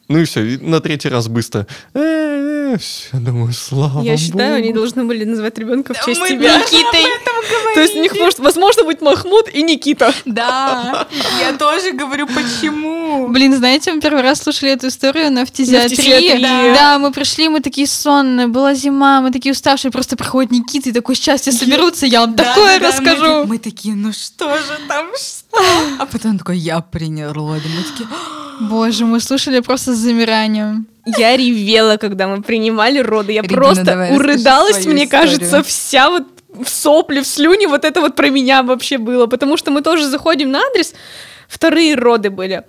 [0.08, 1.66] Ну и все, на третий раз быстро.
[1.94, 4.64] Э, всё, думаю, слава Я считаю, богу.
[4.64, 6.58] они должны были назвать ребенка в честь Мы тебя.
[6.58, 7.04] Никитой.
[7.74, 10.12] То есть у них может, возможно быть Махмуд и Никита.
[10.24, 11.06] Да,
[11.40, 13.28] я тоже говорю, почему.
[13.28, 15.96] Блин, знаете, мы первый раз слушали эту историю на фтизиатрии.
[15.96, 16.74] фтизиатрии.
[16.74, 16.98] Да.
[16.98, 21.14] мы пришли, мы такие сонные, была зима, мы такие уставшие, просто приходит Никита и такой,
[21.14, 23.44] сейчас все соберутся, я вам такое расскажу.
[23.46, 25.60] Мы такие, ну что же там, что?
[25.98, 27.62] А потом он такой, я принял роды.
[27.76, 28.08] Мы такие,
[28.60, 30.86] Боже, мы слушали просто с замиранием.
[31.06, 33.32] Я ревела, когда мы принимали роды.
[33.32, 35.10] Я Регина, просто давай, урыдалась, мне историю.
[35.10, 39.26] кажется, вся вот в сопли, в слюни, вот это вот про меня вообще было.
[39.26, 40.94] Потому что мы тоже заходим на адрес,
[41.48, 42.64] вторые роды были.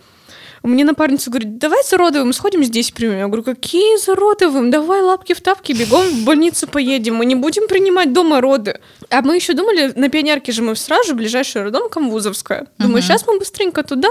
[0.64, 3.18] Мне напарница говорит, давай за родовым сходим здесь примем.
[3.18, 4.70] Я говорю, какие за родовым?
[4.70, 7.16] Давай лапки в тапки, бегом в больницу поедем.
[7.16, 8.80] Мы не будем принимать дома роды.
[9.10, 12.68] А мы еще думали, на пионерке же мы сразу же ближайший роддом Камвузовская.
[12.80, 14.10] Думаю, сейчас мы быстренько туда,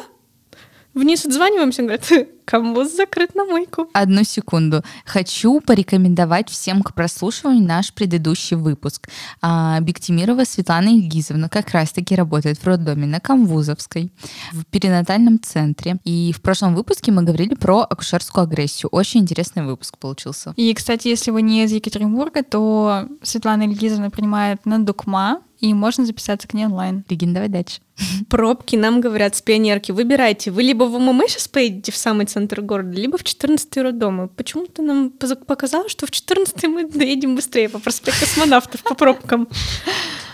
[0.97, 2.11] Вниз отзваниваемся, говорят,
[2.47, 3.91] камбуз закрыт на мойку.
[3.93, 4.83] Одну секунду.
[5.05, 9.09] Хочу порекомендовать всем к прослушиванию наш предыдущий выпуск.
[9.43, 14.11] А, Бектимирова Светлана Ильгизовна как раз-таки работает в роддоме на Камвузовской,
[14.53, 15.99] в перинатальном центре.
[16.05, 18.89] И в прошлом выпуске мы говорили про акушерскую агрессию.
[18.93, 20.55] Очень интересный выпуск получился.
[20.57, 26.05] И, кстати, если вы не из Екатеринбурга, то Светлана Ильгизовна принимает на Дукма, и можно
[26.05, 27.05] записаться к ней онлайн.
[27.09, 27.81] Регин, давай дальше.
[28.29, 29.91] Пробки нам говорят с пионерки.
[29.91, 34.27] Выбирайте, вы либо в ММ сейчас поедете в самый центр города, либо в 14-й роддом.
[34.27, 39.49] И почему-то нам показалось, что в 14-й мы доедем быстрее по проспекту космонавтов по пробкам.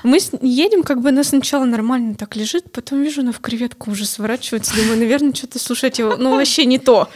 [0.03, 4.05] Мы едем, как бы она сначала нормально так лежит, потом вижу, она в креветку уже
[4.05, 4.75] сворачивается.
[4.77, 7.09] Думаю, наверное, что-то, слушайте, ну вообще не то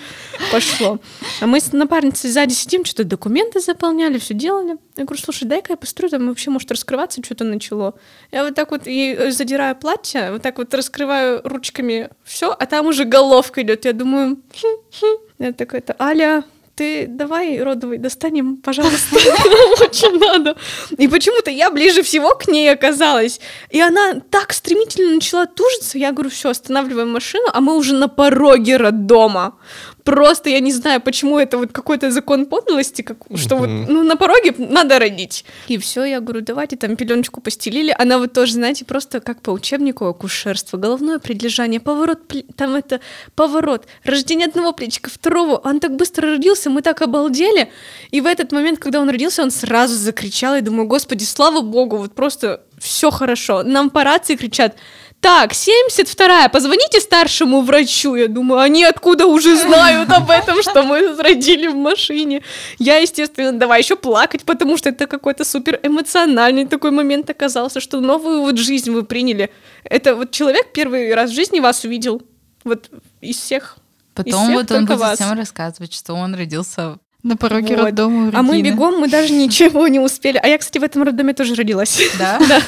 [0.52, 0.98] пошло.
[1.40, 4.76] А мы с напарницей сзади сидим, что-то документы заполняли, все делали.
[4.96, 7.94] Я говорю, слушай, дай-ка я посмотрю, там вообще может раскрываться, что-то начало.
[8.30, 12.66] Я вот так вот ей э, задираю платье, вот так вот раскрываю ручками все, а
[12.66, 13.84] там уже головка идет.
[13.84, 15.16] Я думаю, хм, хм.
[15.38, 16.44] я такая-то, Аля,
[16.76, 19.16] ты давай родовый достанем, пожалуйста,
[19.80, 20.56] очень надо.
[20.98, 23.40] И почему-то я ближе всего к ней оказалась.
[23.70, 25.96] И она так стремительно начала тужиться.
[25.98, 29.58] Я говорю, все, останавливаем машину, а мы уже на пороге роддома
[30.06, 34.16] просто я не знаю, почему это вот какой-то закон подлости, как, что вот ну, на
[34.16, 35.44] пороге надо родить.
[35.66, 37.94] И все, я говорю, давайте там пеленочку постелили.
[37.98, 42.20] Она вот тоже, знаете, просто как по учебнику акушерства, головное прилежание, поворот,
[42.56, 43.00] там это
[43.34, 45.56] поворот, рождение одного плечика, второго.
[45.56, 47.70] Он так быстро родился, мы так обалдели.
[48.12, 50.54] И в этот момент, когда он родился, он сразу закричал.
[50.54, 53.62] И думаю, господи, слава богу, вот просто все хорошо.
[53.64, 54.76] Нам по рации кричат,
[55.20, 58.14] так, 72-я, позвоните старшему врачу.
[58.14, 62.42] Я думаю, они откуда уже знают об этом, что мы родили в машине.
[62.78, 68.00] Я, естественно, давай еще плакать, потому что это какой-то супер эмоциональный такой момент оказался, что
[68.00, 69.50] новую вот жизнь вы приняли.
[69.84, 72.22] Это вот человек первый раз в жизни вас увидел.
[72.62, 72.90] Вот
[73.20, 73.78] из всех.
[74.14, 75.18] Потом из всех вот он будет вас.
[75.18, 77.84] всем рассказывать, что он родился на пороге вот.
[77.86, 80.38] роддома А мы бегом, мы даже ничего не успели.
[80.40, 82.00] А я, кстати, в этом роддоме тоже родилась.
[82.18, 82.38] Да?
[82.48, 82.62] Да.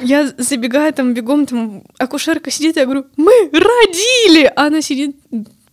[0.00, 4.52] Я забегаю там бегом, там акушерка сидит, я говорю, мы родили!
[4.54, 5.16] А она сидит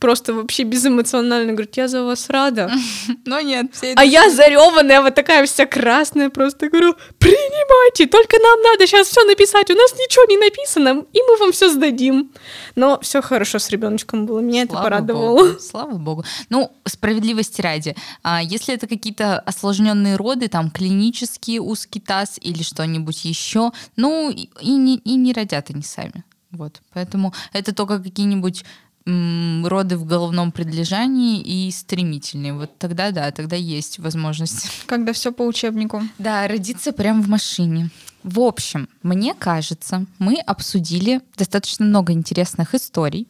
[0.01, 2.71] просто вообще безэмоционально говорит, я за вас рада.
[3.25, 3.67] Но нет.
[3.95, 9.23] А я зареванная, вот такая вся красная, просто говорю, принимайте, только нам надо сейчас все
[9.23, 12.31] написать, у нас ничего не написано, и мы вам все сдадим.
[12.75, 15.37] Но все хорошо с ребеночком было, меня Слава это порадовало.
[15.37, 15.59] Богу.
[15.71, 16.25] Слава богу.
[16.49, 23.23] Ну, справедливости ради, а если это какие-то осложненные роды, там клинический узкий таз или что-нибудь
[23.23, 26.23] еще, ну и не, и не родят они сами.
[26.51, 28.65] Вот, поэтому это только какие-нибудь
[29.05, 32.53] роды в головном предлежании и стремительные.
[32.53, 34.69] Вот тогда да, тогда есть возможность.
[34.85, 36.03] Когда все по учебнику.
[36.17, 37.89] Да, родиться прямо в машине.
[38.23, 43.27] В общем, мне кажется, мы обсудили достаточно много интересных историй,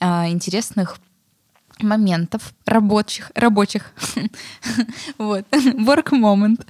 [0.00, 0.98] а, интересных
[1.78, 3.92] моментов рабочих, рабочих,
[5.18, 6.60] вот, work moment.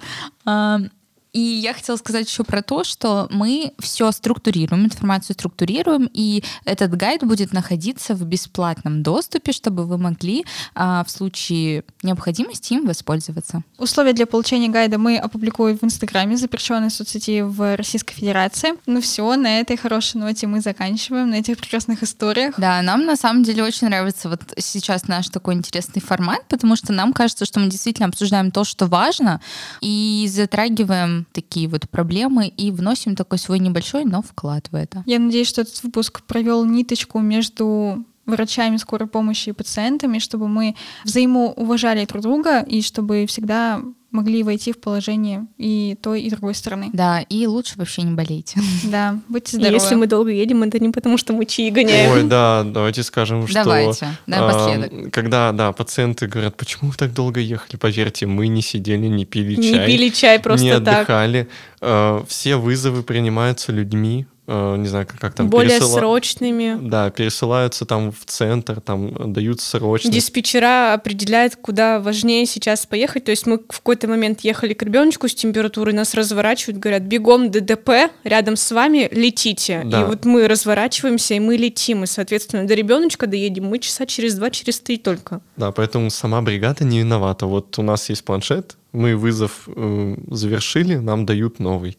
[1.33, 6.95] И я хотела сказать еще про то, что мы все структурируем, информацию структурируем, и этот
[6.95, 13.63] гайд будет находиться в бесплатном доступе, чтобы вы могли а, в случае необходимости им воспользоваться.
[13.79, 18.75] Условия для получения гайда мы опубликуем в Инстаграме, запрещенной соцсети в Российской Федерации.
[18.85, 22.55] Ну все, на этой хорошей ноте мы заканчиваем, на этих прекрасных историях.
[22.59, 26.93] Да, нам на самом деле очень нравится вот сейчас наш такой интересный формат, потому что
[26.93, 29.41] нам кажется, что мы действительно обсуждаем то, что важно,
[29.81, 35.03] и затрагиваем такие вот проблемы и вносим такой свой небольшой, но вклад в это.
[35.07, 40.75] Я надеюсь, что этот выпуск провел ниточку между врачами скорой помощи и пациентами, чтобы мы
[41.05, 46.91] взаимоуважали друг друга и чтобы всегда могли войти в положение и той, и другой стороны.
[46.93, 48.61] Да, и лучше вообще не болейте.
[48.85, 49.75] Да, будьте здоровы.
[49.75, 52.13] Если мы долго едем, это не потому, что мы чаи гоняем.
[52.13, 53.65] Ой, да, давайте скажем, что...
[53.65, 54.93] Давайте, напоследок.
[54.93, 57.77] Э, когда, да, пациенты говорят, почему вы так долго ехали?
[57.77, 59.65] Поверьте, мы не сидели, не пили чай.
[59.65, 60.99] Не пили чай просто не так.
[60.99, 61.49] отдыхали.
[61.81, 65.49] Э, все вызовы принимаются людьми, не знаю, как, как там...
[65.49, 65.99] Более пересыла...
[65.99, 66.77] срочными.
[66.81, 70.11] Да, пересылаются там в центр, там дают срочно.
[70.11, 73.25] Диспетчера определяют, куда важнее сейчас поехать.
[73.25, 77.51] То есть мы в какой-то момент ехали к ребеночку с температурой, нас разворачивают, говорят, бегом
[77.51, 79.83] ДДП, рядом с вами летите.
[79.85, 80.03] Да.
[80.03, 82.05] И вот мы разворачиваемся, и мы летим.
[82.05, 85.41] И, соответственно, до ребеночка доедем мы часа через два, через три только.
[85.57, 87.47] Да, поэтому сама бригада не виновата.
[87.47, 91.99] Вот у нас есть планшет, Мы вызов э, завершили, нам дают новый.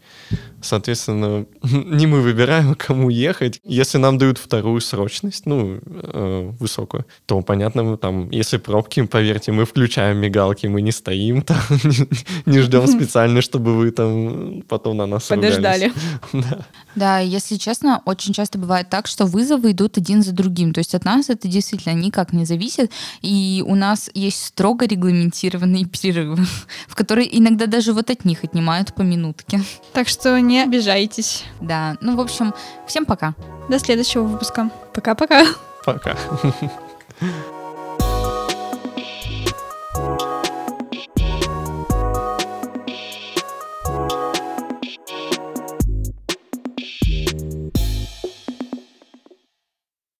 [0.61, 3.59] Соответственно, не мы выбираем, кому ехать.
[3.63, 9.51] Если нам дают вторую срочность, ну, э, высокую, то, понятно, мы там, если пробки, поверьте,
[9.51, 12.07] мы включаем мигалки, мы не стоим там, не,
[12.45, 15.91] не ждем специально, чтобы вы там потом на нас Подождали.
[16.33, 16.65] да.
[16.95, 20.73] Да, если честно, очень часто бывает так, что вызовы идут один за другим.
[20.73, 22.91] То есть от нас это действительно никак не зависит.
[23.21, 26.45] И у нас есть строго регламентированные перерывы,
[26.87, 29.61] в которые иногда даже вот от них отнимают по минутке.
[29.93, 31.43] Так что не обижайтесь.
[31.61, 32.53] Да, ну, в общем,
[32.87, 33.33] всем пока.
[33.69, 34.69] До следующего выпуска.
[34.93, 35.45] Пока-пока.
[35.85, 36.15] Пока.